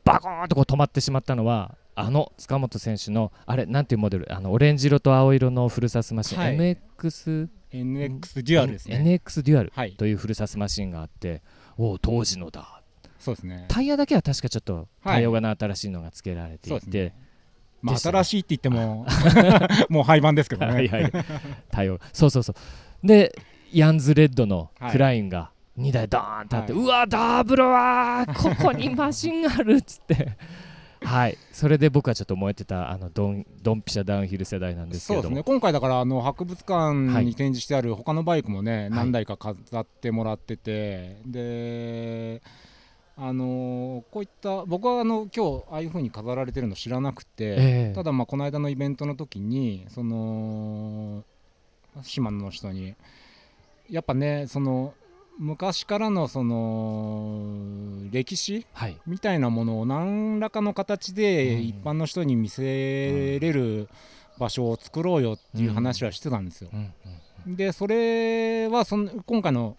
[0.06, 6.58] バコーンとこう止まってしまったのはあの塚本選手のあれなんていうモデルあのオレンジ色と青色のフルサスマシン、はい。
[6.58, 8.96] MX NX デュアルですね。
[8.96, 11.42] NX デュアルはい、というフルサスマシンがあって
[11.78, 12.79] おお当時のだ
[13.20, 13.66] そうですね。
[13.68, 14.88] タイヤだけは確かちょっとはい。
[15.16, 17.30] 対応がな新しいのが付けられていて、そうですね。
[17.82, 19.06] まあ、新しいって言っても
[19.90, 20.74] もう廃盤ですけどね。
[20.74, 21.12] はいはい。
[21.72, 22.00] 対応。
[22.14, 22.54] そうそうそ
[23.04, 23.08] う。
[23.08, 23.34] で
[23.72, 24.92] ヤンズレッドのはい。
[24.92, 26.82] クラインが2台ドーンとあって、はい。
[26.82, 30.38] うわダブルはここにマシンがあるっつって。
[31.02, 31.38] はい。
[31.54, 35.30] それで僕はちょっと燃えてたあのドンドンピシャダウンヒル世代なんですけれども。
[35.30, 35.44] そうですね。
[35.44, 36.74] 今回だからあの博物館
[37.14, 38.90] はいに展示してある他のバイクもね、い。
[38.90, 41.22] 何台か飾ってもらってて。
[41.26, 42.42] で
[43.22, 47.56] あのこういった僕はあの今日ああいう風に飾られてるの知らなくて、え
[47.92, 47.94] え。
[47.94, 51.26] ただまあこの間のイベントの時にその
[52.02, 52.96] 島根の人に
[53.90, 54.94] やっぱねその
[55.38, 58.98] 昔からのその歴史はい。
[59.06, 61.62] みたいなものを何らかの形でうん。
[61.64, 63.90] 一般の人に見せれる
[64.38, 66.70] 場所を作ろうよっていう話はしてたんですよ。
[67.46, 69.76] でそれはその今回の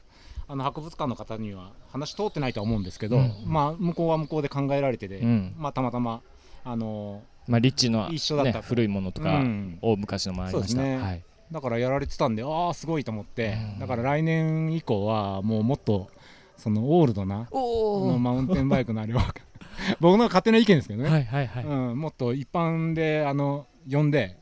[0.50, 3.32] あの博物館の方には話通ってないとは思うんですけど、うん。
[3.46, 5.54] まあ向こうは向こうで考えられてて、うん。
[5.56, 6.22] まあたまたま
[6.64, 8.52] あのまあリッチの、一緒だった。
[8.54, 9.78] とね、古いものとか、うん。
[9.80, 10.98] 大昔のもありました、ね。
[10.98, 11.22] はい、
[11.52, 13.78] だからやられてたんでああすごいと思って、うん。
[13.78, 16.10] だから来年以降はもうもっと
[16.56, 19.22] そのオールドなのマウンテンバイクのあれは
[20.00, 24.36] 僕の勝手な意見ですけどね、はいはいはい、うん、もっと一般であの呼んで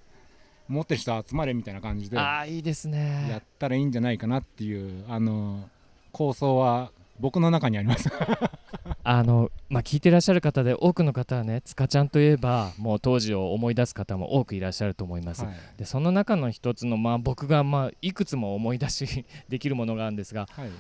[0.68, 3.36] 持ってる人集まれみたいな感じでやああいいですね。
[3.38, 5.68] ったらいいんじゃないかなっていうあの
[6.12, 6.90] 構想は
[7.20, 8.09] 僕の中にあります。
[9.02, 15.54] あのまあ聞いてらっしゃる方で多くの方はね塚ちゃんといえばもう当時を思い出す方も多くいらっしゃると思います、はい。
[15.78, 20.70] でその中の一つのまあ僕がまあいくつも思い出し できるものがあるんですが、はい。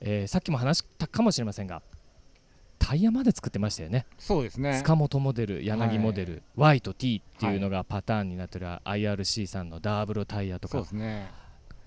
[0.00, 1.82] えーさっきも話したかもしれませんが
[2.78, 4.06] タイヤまで作ってましたよね。
[4.18, 4.78] そうですね。
[4.78, 11.28] 塚本モデル柳モデル、Y と T っていうのがパターンになってる IRC さんのダーブルタイヤとそうかですね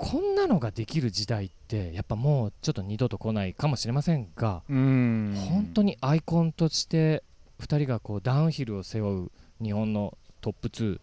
[0.02, 5.36] こんなのができる時代ってやっぱもうちょっと二度と来ないかもしれませんが、うん。
[5.52, 7.24] 本当にアイコンとして
[7.60, 9.32] 2人がこうダウンヒルを背負う
[9.64, 11.00] 日本のトップ2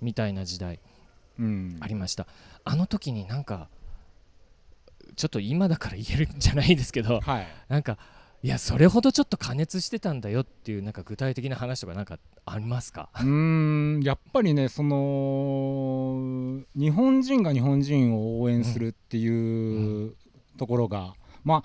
[0.00, 0.80] みたいな時代
[1.38, 1.76] うん。
[1.80, 2.26] ありました。
[2.64, 3.68] あの時になんか
[5.14, 7.46] ちょっと今だから言えるんじゃないですけどはい。
[7.68, 7.98] なんか
[8.44, 13.08] いやそれほどちょっと加熱してたんだよっていうなんか具体的な話とかなんかありますか？
[13.14, 13.24] うー
[14.00, 20.14] んやっぱりねその日本人が日本人を応援するっていう
[20.58, 21.62] ところが、ま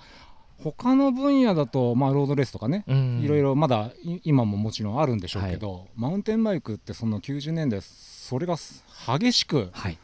[0.62, 3.20] 他の分野だと、まあ、ロードレースとかね、うん。
[3.22, 9.98] いろいろまだい今ももちろんあるんでしょうけど、マウンテンバイクってその90年代それがす激しくはい。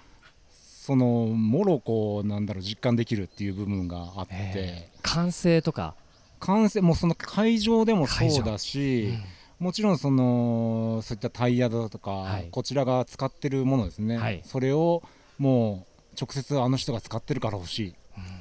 [0.50, 5.94] そのもろこうなんだろう実感できるっていう部分があって、えー完成とか、
[6.40, 9.14] 完成もうその会場でもそうだし、
[9.58, 12.48] もちろんそのそういったタイヤだとか、はい。
[12.50, 14.42] こちらが使ってるものですね、はい。
[14.44, 15.02] それを
[15.38, 17.94] もう直接あの人が使ってるから欲しい、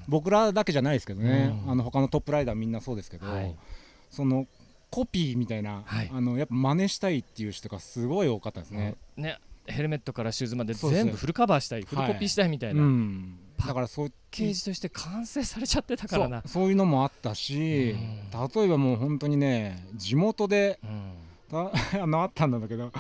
[0.08, 1.72] 僕らだけじゃないですけどね、うん。
[1.72, 3.56] あの他のトップライダーみんなそうですけど、はい。
[4.12, 4.46] その
[4.90, 6.12] コピーみたいな、はい。
[6.14, 8.96] あのやっぱ真似したいっていう人がすごい多かったですね。
[9.16, 9.38] ね
[9.68, 16.40] ヘルメットからシューズまで全部フルカバーしたいフルコピーしたいみたいな、うん、だからそうケージとして完成されちゃってたかそらな。
[16.40, 17.96] うそういうのもあったし、
[18.56, 21.12] 例えばもう本当にね地元でうん。
[21.50, 22.92] た あのあったんだけど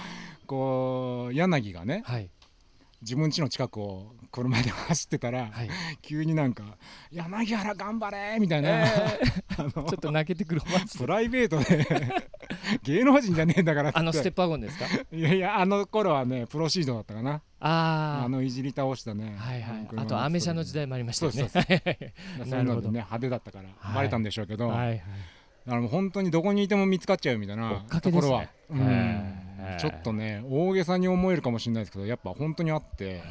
[0.45, 2.29] こう柳がねはい。
[3.01, 5.69] 自分家の近くを車で走ってたら、はい。
[6.01, 6.77] 急になんか
[7.11, 8.85] 「柳原頑張れ!」みたいな、え
[9.57, 10.61] あのちょっと泣けてくる
[10.97, 11.87] プライベートで
[12.83, 13.99] 芸能人じゃねえんだからって。
[13.99, 14.85] あのステップワゴンですか？
[15.11, 17.41] いやいやあの頃はねプロシードだったかな。
[17.61, 19.37] ああのいじり倒したね。
[19.39, 19.87] あはいはい。
[19.89, 21.47] 車あとアメ車の時代もありましたよね。
[21.49, 22.13] そうはい
[22.49, 22.59] そう。
[22.59, 23.95] いうのでね派手だったからはい。
[23.95, 24.97] バレたんでしょうけど、はいはい。
[24.97, 25.03] だ
[25.71, 29.45] からもう本当にどこにいても見つかっちゃうみたい追なところは、ねうん。
[29.79, 33.23] ちょっとね大げさに思えるかもしれないですけどやっぱ本当にあって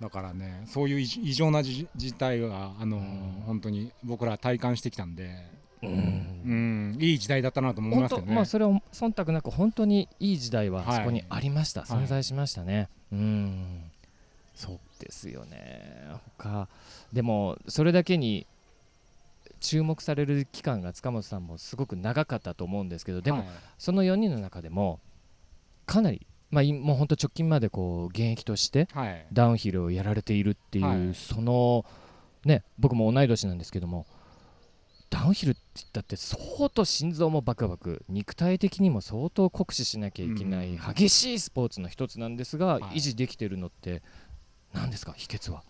[0.00, 2.98] だからねそういう異異常なじ事態があの
[3.46, 5.30] 本当に僕ら体感してきたんで、
[5.82, 6.40] うん。
[6.42, 8.28] うん、いい時代だったなと思い本ますけどね。
[8.28, 10.96] 当まあそれを忖度なく本当にいい時代ははい。
[10.98, 11.90] そこにありました、はい。
[11.90, 12.88] 存在しましたね。
[13.12, 13.90] うん。
[14.54, 16.06] そうですよね。
[16.38, 16.68] 他
[17.12, 18.46] でもそれだけに
[19.60, 23.46] 注目される期間が塚本さんもすごく長かったと思うんですけどでも、はい。
[23.78, 25.00] その4人の中でも
[25.86, 29.26] かなり、まあ、いもう本当直近までこう現役としてはい。
[29.32, 31.14] ダウンヒルをやられているっていう、はい。
[31.14, 31.84] その
[32.44, 34.06] ね僕も同い年なんですけども
[35.10, 40.94] ダウンヒルって言ったって相当心臓もバクバク肉体的にも相当酷使しなきゃいけないうん。
[40.94, 42.82] 激しいスポーツの一つなんですが、はい。
[42.96, 44.02] 維持できてるのって
[44.72, 45.62] 何ですか秘訣は？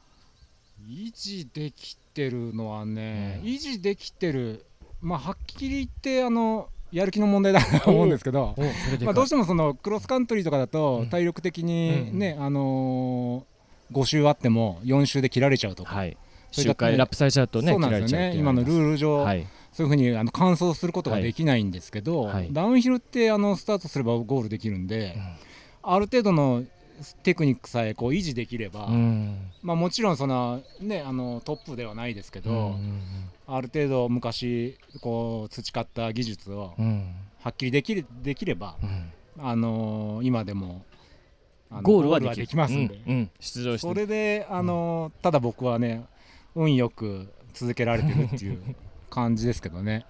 [0.87, 3.49] 維持できてるのはね、うん。
[3.49, 4.65] 維持できてる。
[5.03, 8.55] まあはっきり言ってあのやる気の問題だと思うんですけど、
[9.03, 11.09] まあ、どうしてもそのクロスカントリーとかだとうん。
[11.09, 16.17] 体力的にね、うんあのー、5周あっても4周で切られちゃうとか、はい。
[16.51, 18.35] それだとねラップされちゃうとねね。
[18.37, 19.47] 今のルーール上、はい。
[19.73, 22.49] そういうふうにあの完走することができないんですけど、はい。
[22.53, 25.17] ダウンヒルってあのスタートすればゴールできるんで、
[25.83, 26.65] ある程度の
[27.23, 29.39] テクニックさえこう維持できれば、うん。
[29.63, 33.01] まあ、もちろんその、ね、あのトップではないですけど、うん
[33.57, 37.15] ある程度昔こう培った技術をうん。
[37.43, 39.13] はっきりできるできれば、うん。
[39.39, 40.85] あのー今でも
[41.83, 42.99] ゴールはではきますんで、
[43.41, 43.87] 出場して。
[43.89, 46.05] それで、あのーただ僕はね
[46.55, 48.77] 運よく続けられてるっていう
[49.09, 50.05] 感じですけどね。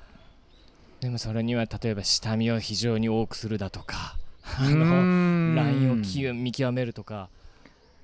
[1.01, 7.31] でもそれには例えば下見を非常に多くするだとかあのんラインをき見極めるとか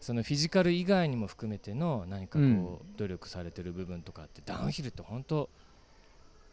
[0.07, 5.49] そのフィジカル以外にも含めての何かこう努力されてる部分とかってダウンヒルって本当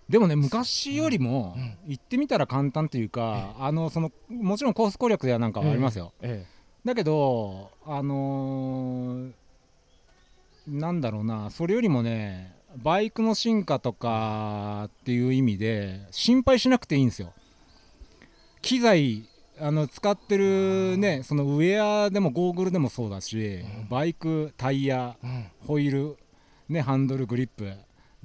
[0.10, 1.78] でもね昔よりもうん。
[1.86, 6.48] 行ってみたら簡単というか、あのそのもちろんコース攻略やなんかはありますよ、え。
[6.84, 9.32] だけどあのー
[10.68, 17.34] なんだろうなそれよりもねバイクの進化とかっていう意味で心配しなくていいんですよ。
[18.64, 19.30] 機材
[19.60, 25.16] あの使ってるねそのウェアでもゴーグルでもそうだし、バイクタイヤ
[25.66, 26.18] ホイール、
[26.70, 27.72] ね、ハンドルグリップ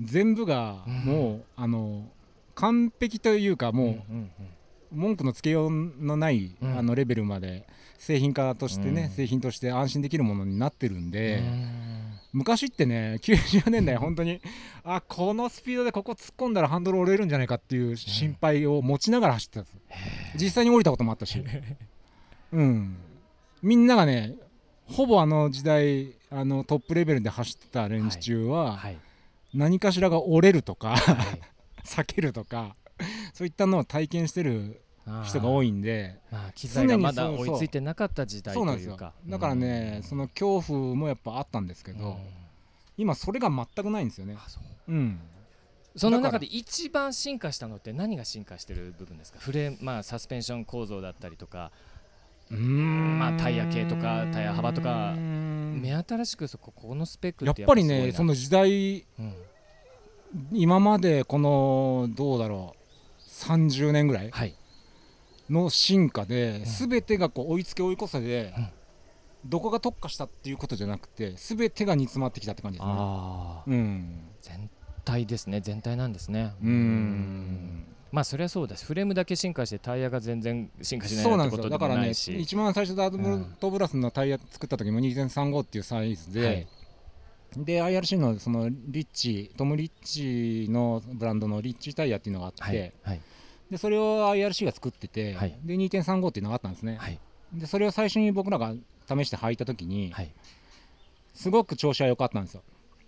[0.01, 0.95] 全部がうん。
[1.05, 2.05] もう、あの
[2.55, 4.13] 完璧というかもう、
[4.93, 6.79] 文句のつけようのない、うん。
[6.79, 7.67] あのレベルまで
[7.99, 9.11] 製品化としてね、うん。
[9.11, 12.19] 製品として安心できるものになってるんで、うん。
[12.33, 14.41] 昔ってね90年代本当に
[14.85, 19.77] あこのスピードでここ突っ込んだらハンドル折れるんじゃないかっていう心配を持ちながら走ってたんです、
[20.37, 21.43] 実際に降りたこともあったし。
[22.53, 22.97] うん。
[23.63, 24.37] みんながね
[24.87, 28.99] ほぼあの時代あのトップレベルで走ってた連中は、はい。
[29.55, 31.41] 何かしらが折れるとかはい。
[31.85, 32.77] 避けるとか
[33.35, 34.83] そういったのを体験してる
[35.25, 39.15] 人が多いいんでまあ機材がまだ追いついてなかった時代というか。
[39.27, 42.19] だからね、その恐怖もやっぱあったんですけけど、
[42.97, 44.37] 今それが全くないんですよね。
[44.89, 44.95] う。
[44.95, 45.21] ん。
[45.97, 49.39] その中で一番進化したのって何が進化してる部分ですか？
[49.41, 51.73] フレームまあサスペンション構造だったりとか。
[52.51, 54.89] まあタイヤ系とかタイヤ幅とか。
[54.89, 57.65] や目新しくそここのスペックっって。
[57.65, 59.35] ぱりねその時代うん。
[60.53, 62.78] 今までこのどうだろう
[63.45, 64.55] 30年ぐらいはい。
[65.51, 66.65] の進化で、ん。
[66.65, 68.69] 全てがこう追いつけ追い越せで、うん。
[69.47, 72.95] どこが特化したっていうことじゃなくて全てが煮詰まってきたって感じですね。
[73.67, 74.21] うん。
[74.43, 74.71] 全
[75.05, 75.61] 体ですね。
[75.61, 76.53] 全体なんですね。
[76.63, 77.85] うん。
[78.11, 81.79] まあそりゃそうだしフレームだけ進化してタイヤが全然進化しないそうなってことでんですよ。
[81.79, 82.11] だからね
[82.43, 83.57] 一番最初でアドうん。
[83.61, 86.67] トブラスのタイヤ作った時も2.35っていうサイズで、はい
[87.57, 93.21] で IRC のそのリッチトム・リッチのブランドのリッチタイヤっていうのがあって、はいはい。
[93.71, 95.59] でそれを IRC が作ってて、はい。
[95.65, 97.19] で2.35っていうのがあったんですね、はい。
[97.53, 98.75] でそれを最初に僕らが
[99.09, 100.31] 試して履いた時に、はい。
[101.35, 102.63] すごく調子は良かったんですよ。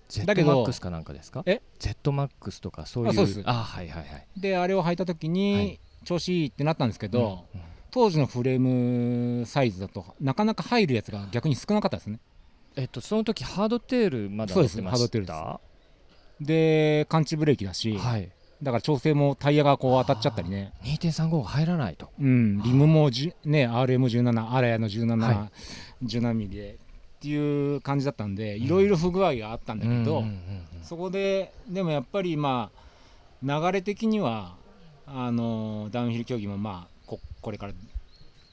[0.09, 1.43] ジェッだけどトマックスかなんかですか？
[1.47, 3.43] え？Z マックスとかそういうあそうです。
[3.45, 4.27] あはいはいはい。
[4.37, 5.81] であれを履いた時に、はい。
[6.05, 7.61] 調子いいってなったんですけど、うん。
[7.91, 12.21] 当時のフレームサイズだとなかなか入るやつが逆に少なかったですね
[12.77, 14.91] えっとその時ハードテールまだ乗ってました？
[14.91, 15.27] ハードテール
[16.47, 18.31] でで感知ブレーキだし、はい。
[18.63, 22.11] だから調整もタイヤがこう当たっちゃったりね、2.35が入らないと。
[22.21, 25.51] うん、リムもじ、ね、RM17 アラヤの17、は
[26.05, 26.77] 17ミリでっ
[27.21, 30.25] ていう感じだったんでいろいろ不具合があったんだけど、
[30.83, 32.81] そこででもやっぱりまあ
[33.43, 34.55] 流れ的には
[35.07, 37.73] あのダウンヒル競技もまあここれから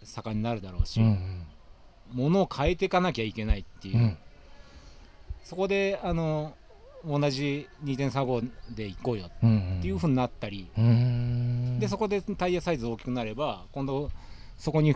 [0.03, 1.43] 盛んになるだろうし、うんうん
[2.13, 4.17] ものを変えていかなきゃいけないっていう、うん。
[5.43, 6.53] そこであの
[7.05, 9.29] 同じ2.35で行こうよっ
[9.81, 11.79] ていうふうになったり、うーん。
[11.79, 14.09] でそこでタイヤサイズ大きくなれば今度
[14.57, 14.93] そこに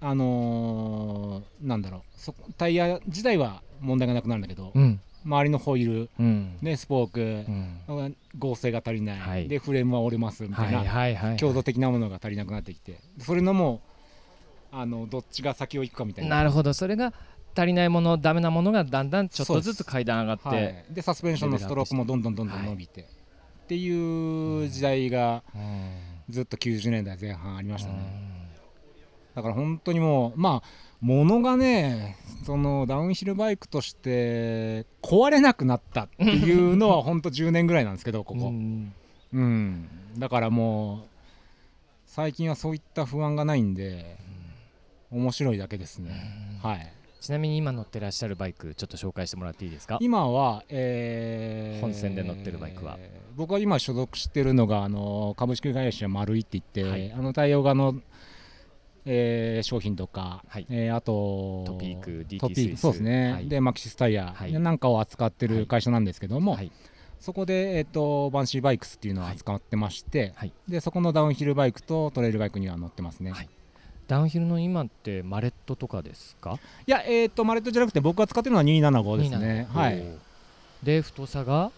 [0.00, 2.00] あのーなんだろう。
[2.16, 5.00] そタイヤ自体は問題がなくなるんだけど、うん。
[5.24, 6.56] 周りのホイール、うん。
[6.60, 7.22] ね、スポークう、
[8.02, 8.16] ん。
[8.38, 9.46] 合成が足りない、はい。
[9.48, 11.36] でフレームは折れますみたはいいな、はいはい。
[11.36, 12.98] 強度的なものが足りなくなってきて。
[13.18, 13.80] それのも
[14.72, 16.36] あのどっちが先を行くかみたいな。
[16.36, 16.72] なるほど。
[16.72, 17.12] それが
[17.54, 23.06] 足りないものダメなものがだんだんちょっとずつ階段上がって、はい、でサスペンションのストロークもどんどんどんどん伸びて、っ
[23.68, 26.12] ていう時代がうん。
[26.28, 29.34] ずっと90年代前半ありましたね、うん。
[29.34, 30.68] だから本当にもうまあ
[31.00, 38.94] 物がねそのダウンヒルバイクとして壊れなくなったっていうのは本当10年ぐらいなんですけど ここ、うん。
[39.32, 41.00] うん、だからもう
[42.06, 44.18] 最近はそういった不安がないんで
[45.12, 46.10] 面白いだけですね、
[46.62, 46.92] はい。
[47.20, 49.98] ちなみに今乗ってらっしゃるバイクちょっと紹介してもらっていいですか？
[50.00, 52.98] 今は、えー本線で乗ってるバイクは？
[53.36, 57.12] 僕は今所属してるのがあの株式会社丸いって言って、はい。
[57.12, 57.94] あの太陽側の、
[59.04, 60.66] えー商品とか、はい。
[60.70, 63.48] えーあとトピーク DT スイスそうですね、はい。
[63.48, 64.52] でマキシスタイヤはい。
[64.52, 65.58] なんかを扱ってはい。
[65.58, 66.72] る会社なんですけども、はい。
[67.20, 70.52] そこで、えー、とバンシーバイクスっていうのを扱ってまして、はい。
[70.66, 73.48] でそこのダウンヒルバイクとトレイルバイクには乗ってますね、はい
[74.12, 76.58] ダウンヒルの今ってマレットとかですか？
[76.86, 79.66] いや、えー、とマレットじゃなくて僕が使ってるのは275ですね。
[79.72, 80.04] 275はい。
[80.82, 81.70] で太さが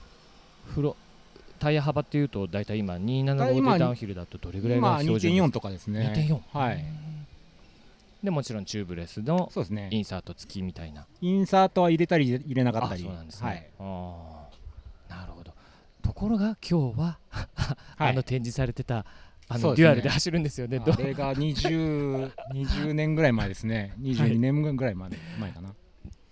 [0.75, 0.97] フロ
[1.61, 6.13] タイヤ幅っていうと大体今275今でダウンヒルだとどれぐらいが今標準です2.4とかですね。
[6.53, 6.85] 2.4はい。
[8.25, 10.01] でもちろんチューブレスのそうですねイ。
[10.01, 13.05] ンサート付きみたいなインサートは入れたり入れなかったあり。
[13.05, 13.71] そうなんですね、はい。
[13.79, 15.53] あーなるほど
[16.03, 19.07] ところが今日は、 はいあの展示されてた
[19.49, 19.77] あの、ね。
[19.77, 23.95] デュアルで走るんですよねどあれが20 20年ぐらい前ですね。
[24.01, 25.75] 22年ぐらい前前かな。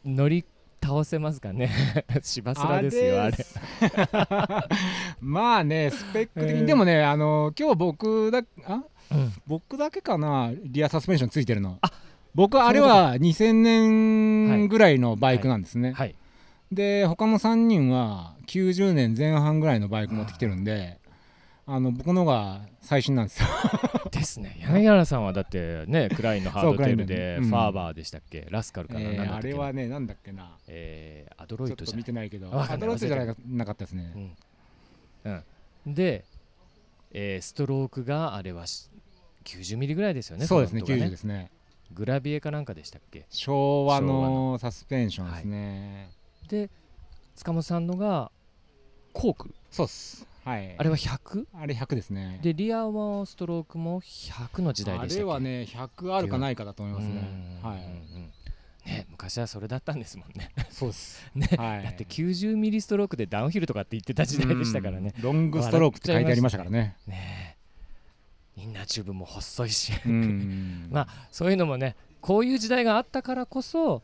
[0.05, 0.45] 乗り
[0.83, 1.71] 倒せますかね？
[2.23, 3.37] 芝スラですよあれ。
[5.21, 8.83] まあねスペック的に、えーでもねあの今日僕だあ？
[9.11, 9.33] うん。
[9.47, 10.51] 僕だけかな？
[10.65, 11.79] リアサスペンションついてるの。
[11.83, 11.91] あ
[12.35, 15.93] 僕あれは2000年ぐらいのバイクなんですね。
[15.93, 16.15] はい。
[16.73, 20.99] で他の3人は90年前半ぐらいのバイク持ってきてるんで
[21.65, 23.49] あの僕のが最新なんですよ。
[24.11, 24.57] ですね。
[24.61, 28.47] 柳原さんはだってねクラインのハードテールでファーバーでしたっけ？
[28.51, 30.57] ラスカルかな、えーあれはねなんだっけな。
[30.67, 32.51] えーアドロイドじゃ見てないけど。
[32.53, 34.13] アドロイドじゃなかったですね。
[35.25, 35.45] うん。
[35.87, 36.25] うん、で、
[37.13, 38.91] えーストロークがあれはし
[39.45, 41.51] 90ミリぐらいですよねそうですねフロントが90ですね。
[41.93, 43.25] グラビエかなんかでしたっけ？
[43.31, 46.11] 昭和のサスペンションですね。
[46.49, 46.71] で
[47.37, 48.33] 塚本さんのが
[49.13, 49.55] コーク。
[49.71, 50.75] そうっすはい。
[50.77, 51.47] あれは 100?
[51.55, 52.41] あれ100ですね。
[52.43, 55.21] でリアもストロークも100の時代あでしたっけ？
[55.21, 57.61] れはね100あるかないかだと思いますね。
[57.65, 57.81] うんはい。
[58.89, 60.51] ね昔はそれだったんですもんね。
[60.71, 61.31] そうです。
[61.35, 61.85] ね、はい。
[61.85, 65.15] だって90ミリストロークでダウンヒルとかって言ってた時代でしたからね。
[65.17, 65.23] うん。
[65.23, 66.97] ロングストロークって書いてありましたからね。
[67.07, 67.57] ね
[68.57, 69.93] えインナーチューブも細いし。
[70.05, 70.89] うん。
[70.93, 74.03] まそういうのもねこういう時代があったからこそ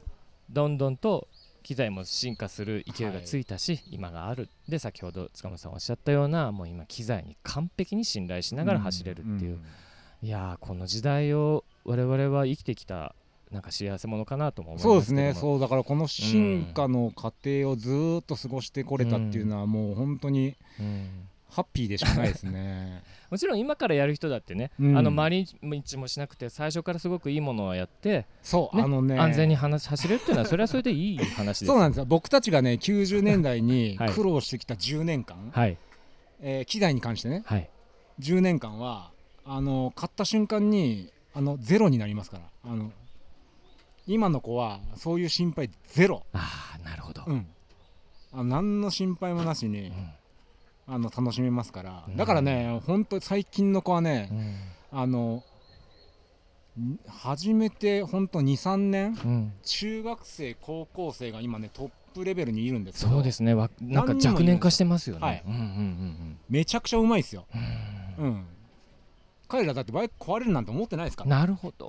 [0.51, 1.29] どんどんと
[1.69, 4.49] 機材も進化する勢いがついたし、今がある。
[4.67, 10.27] で先ほど塚本さんおっしゃったようなもう今機材に完璧に信頼しながら走れるっていう、ん。
[10.27, 13.15] いやーこの時代を我々は生きてきた
[13.51, 15.35] なんか幸せ者かなとも思いますそうですね。
[15.37, 23.03] うそうだからこの進化の過程をずーっと過ごしてこれたっていうのはもう本当にん、ハッピーでしかないですね。
[23.31, 24.99] もちろん今からやる人だってね、うん。
[24.99, 29.19] あの毎日もしなくて最初からすごくいいものをやって、そう、ねあのね。
[29.19, 32.05] 安全に話走れるっていうのはそれはそれでいい話ですそうなんですよ。
[32.05, 34.13] 僕たちがね90年代に はい。
[34.13, 35.77] 苦労してきた10年間、はい。
[36.41, 37.43] えー機材に関してね。
[37.47, 37.69] はい。
[38.21, 39.11] 10年間は
[39.45, 42.45] あの買った瞬間にあのゼロになりますから。
[42.65, 42.93] あの
[44.09, 47.47] 今の子はそういう心配ゼロ、ああなるほど、うん、
[48.33, 50.11] あの何の心配もなしにうん
[50.89, 52.05] あの楽しめますから。
[52.09, 52.17] うん。
[52.17, 54.29] だからね本当最近の子はね
[54.93, 55.01] うん。
[55.01, 55.45] あの
[56.81, 59.53] ん初めて本当23年うん。
[59.63, 63.13] 中学生高校生が今ねトップレベルにいるんですけど。
[63.13, 63.55] そうですね。
[63.55, 65.19] わなんか若年化してますよ。
[65.19, 65.45] ね、
[66.49, 67.47] めちゃくちゃうまいですよ、
[68.19, 68.47] うんうん、
[69.49, 71.89] 彼らだってバイク壊れるなんて思ってないですからなるほど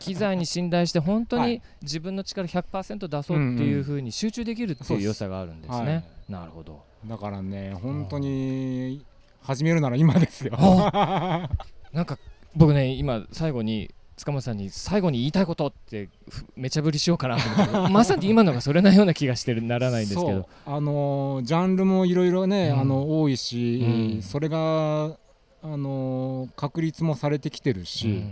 [0.00, 9.04] 機材に信頼して本当にはい自分の力100%出そうっていうふうに集中できるっていう良さがあるんですね、はいなるほどだからね本当に
[9.42, 10.52] 始めるなら今ですよ。
[10.58, 12.18] なんか
[12.56, 20.48] 僕ね今最後に塚本さんに最後に言いたいことってふめちゃぶりしようかなと思ったけどまさに今のがそれなような気がしてるならないんですけど。
[20.66, 22.80] あのージャンルもいろいろね、うん。
[22.80, 23.80] あの多いし、
[24.14, 24.22] うん。
[24.22, 25.16] それがあ
[25.62, 28.22] のー確立もされてきてるし、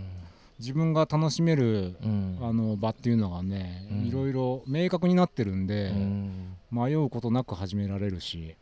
[0.59, 2.39] 自分が楽しめるうん。
[2.41, 4.07] あの場っていうのがね、うん。
[4.07, 6.55] いろいろ明確になってるんで、うん。
[6.71, 8.55] 迷うことなく始められるし、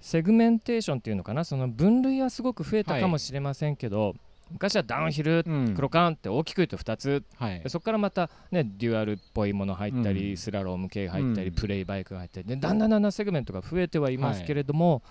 [0.00, 1.44] セグメンテーションっていうのかな？
[1.44, 4.14] その分類はすごく増えたかもしれませんけど、
[4.50, 5.74] 昔はダウンヒル、うん。
[5.74, 7.22] クロカンって大きく言うと2つ。
[7.36, 7.60] はい。
[7.60, 10.36] でそこからまた、ね、デュアルっぽいもの入ったり、うん。
[10.36, 11.54] スラローム系入ったり、うん。
[11.54, 12.46] プレイバイクが入ったり。
[12.46, 15.02] でだんだんだんだんセグメントが増えてはいますけれども、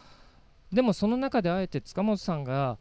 [0.71, 2.77] でもその中であえて塚本さんが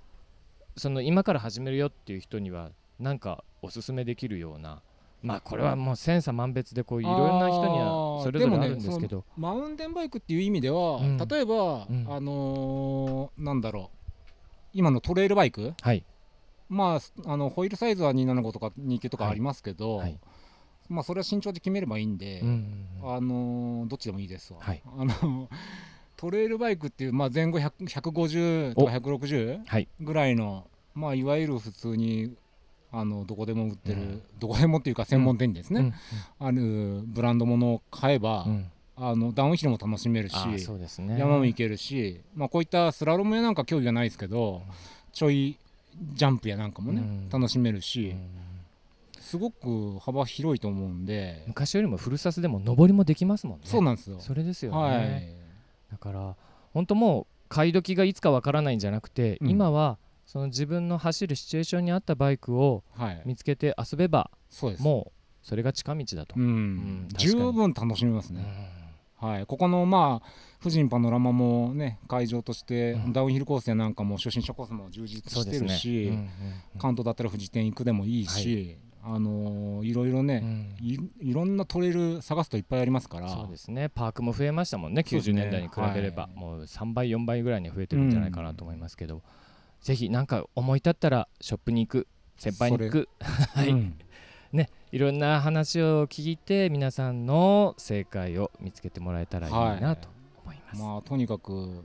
[0.76, 4.82] その今から始めるよっていう人にはなんかおすすめできるような
[5.22, 11.16] まあこれはもう千差万別でこういろんな人にはそれぞれあるんですけど、マウンテンバイクっていう意味では、うん。
[11.18, 12.06] 例えば、うん。
[12.08, 13.98] あのーなんだろう
[14.74, 15.74] 今のトレイルバイク？
[15.80, 16.04] はい。
[16.68, 20.18] まああのホイールサイズは275とか29とかありますけど、はい。
[20.88, 24.82] まあそれは身長で決めればいいんで、うんあのーどっちでもいいですわ、はい。
[24.84, 25.48] あの
[26.16, 29.88] トレイルバイクっていう、まあ、前後100 150とか160はい。
[30.00, 32.34] ぐらいの、まあ、いわゆる普通に
[32.90, 34.22] あのどこでも売ってる、うん。
[34.38, 35.94] どこでもっていうか専門店にですね、
[36.40, 36.46] うん。
[36.46, 38.70] あるブランドものを買えば、うん。
[38.96, 41.18] あのダウンヒルも楽しめるし、あーそうですね。
[41.18, 44.62] 山も行けるし、まあ、こういったスラロームやなんか競技はないですけど
[45.12, 45.56] ちょい
[46.14, 47.28] ジャンプやなんかもね、うん。
[47.28, 48.28] 楽しめるし、うん。
[49.20, 53.64] すごく幅広いと思うんで、昔よりもフルサスでも上りもできますもんね。
[53.66, 54.18] そうなんですよ。
[54.20, 55.28] それですよね、はい。
[55.92, 56.34] だから
[56.72, 59.50] 本当もう買い時がいつかわからないんじゃなくて、うん。
[59.50, 59.98] 今は
[60.28, 64.82] その自分の走るシチュエーションに合ったバイクをはい、見つけて遊べばそうです。
[64.82, 67.08] もうそれが近道だと、うん。
[67.16, 68.44] 十分楽しめますね。
[69.16, 70.28] はい、ここのまあ
[70.62, 73.12] 富士パノラマもね会場として、うん。
[73.14, 76.28] ダウンヒルコースやなんかも初心者コースも充実してるし、うんうんうん。
[76.78, 80.86] 関東だったら富士店行くでもいいし、あのーいろいろね、うん。
[80.86, 83.30] いいろんなトレイル探すといっぱいありますから。
[83.30, 83.88] そうですね。
[83.88, 85.00] パークも増えましたもんね。
[85.00, 86.38] 90そうですね年代に比べれば、はい。
[86.38, 89.22] もう3倍4倍ぐらいに増えてるんじゃないかなと思いますけど、
[89.82, 92.06] ぜひなんか思い立ったらショップに行く
[92.36, 93.08] 先輩に行く。
[93.54, 93.98] はい、うん。
[94.52, 100.08] ねいろんな話を聞いて皆さんの正解を見つけてもらえたらいいなと
[100.42, 101.84] 思います、まあとにかく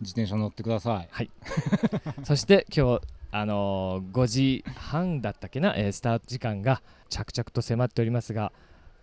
[0.00, 1.30] 自転車乗ってください。
[2.24, 8.52] そして今日あのー5時半だったっけな、えースタート時間が着々と迫っておりますが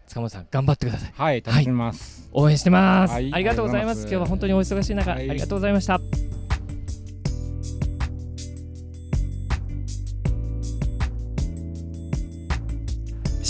[0.08, 1.14] 塚本さん頑張ってください。
[1.16, 2.30] はい、楽しみます。
[2.34, 3.34] 応援してます、はい。
[3.34, 4.02] ありがとうございます。
[4.02, 5.30] 今日は本当にお忙しい中、はい。
[5.30, 6.02] ありがとうございました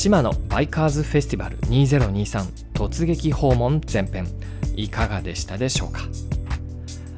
[0.02, 4.26] 島のバイカーズフェスティバル2023突撃訪問前編。
[4.76, 5.99] いかがでしたでしょうか？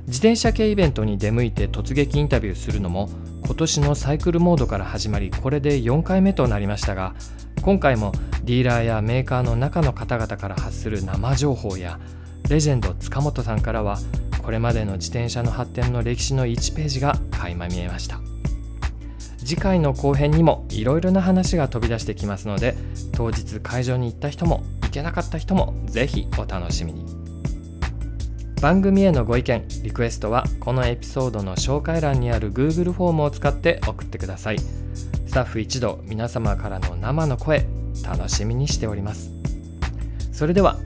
[0.06, 3.08] 自転車系イベントに出向いて突撃インタビューするのも
[3.46, 7.16] 今年のサイクルモードから始まりこれで4回目となりましたが
[7.62, 8.12] 今回も
[8.44, 12.02] ディーラーやメーカーの中の方々から発する生情報や
[12.50, 13.98] レジェンド塚本さんからは
[14.42, 18.20] これまでの自転車の発展の歴史の1ページが垣間見えました。
[19.44, 22.76] 次回の後編にもいろいろな話が飛び出してきますので
[23.12, 27.06] 当日会場に行った人も行けなかった人もぜひお楽しみに。
[28.62, 34.60] 番組へのご意見リクエストはこのエピソードの紹介欄にある Google フォームを使って送ってください。
[34.60, 37.68] スタッフ一同皆様からの生の声
[38.08, 39.32] 楽しみにしております。
[40.32, 40.78] それでは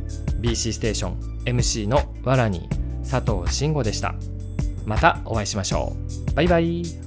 [0.41, 2.67] BC ステーション MC のわらに
[3.09, 4.15] 佐藤慎吾でした。
[4.85, 5.95] またお会いしましょ
[6.31, 6.33] う。
[6.33, 7.06] バイバイ。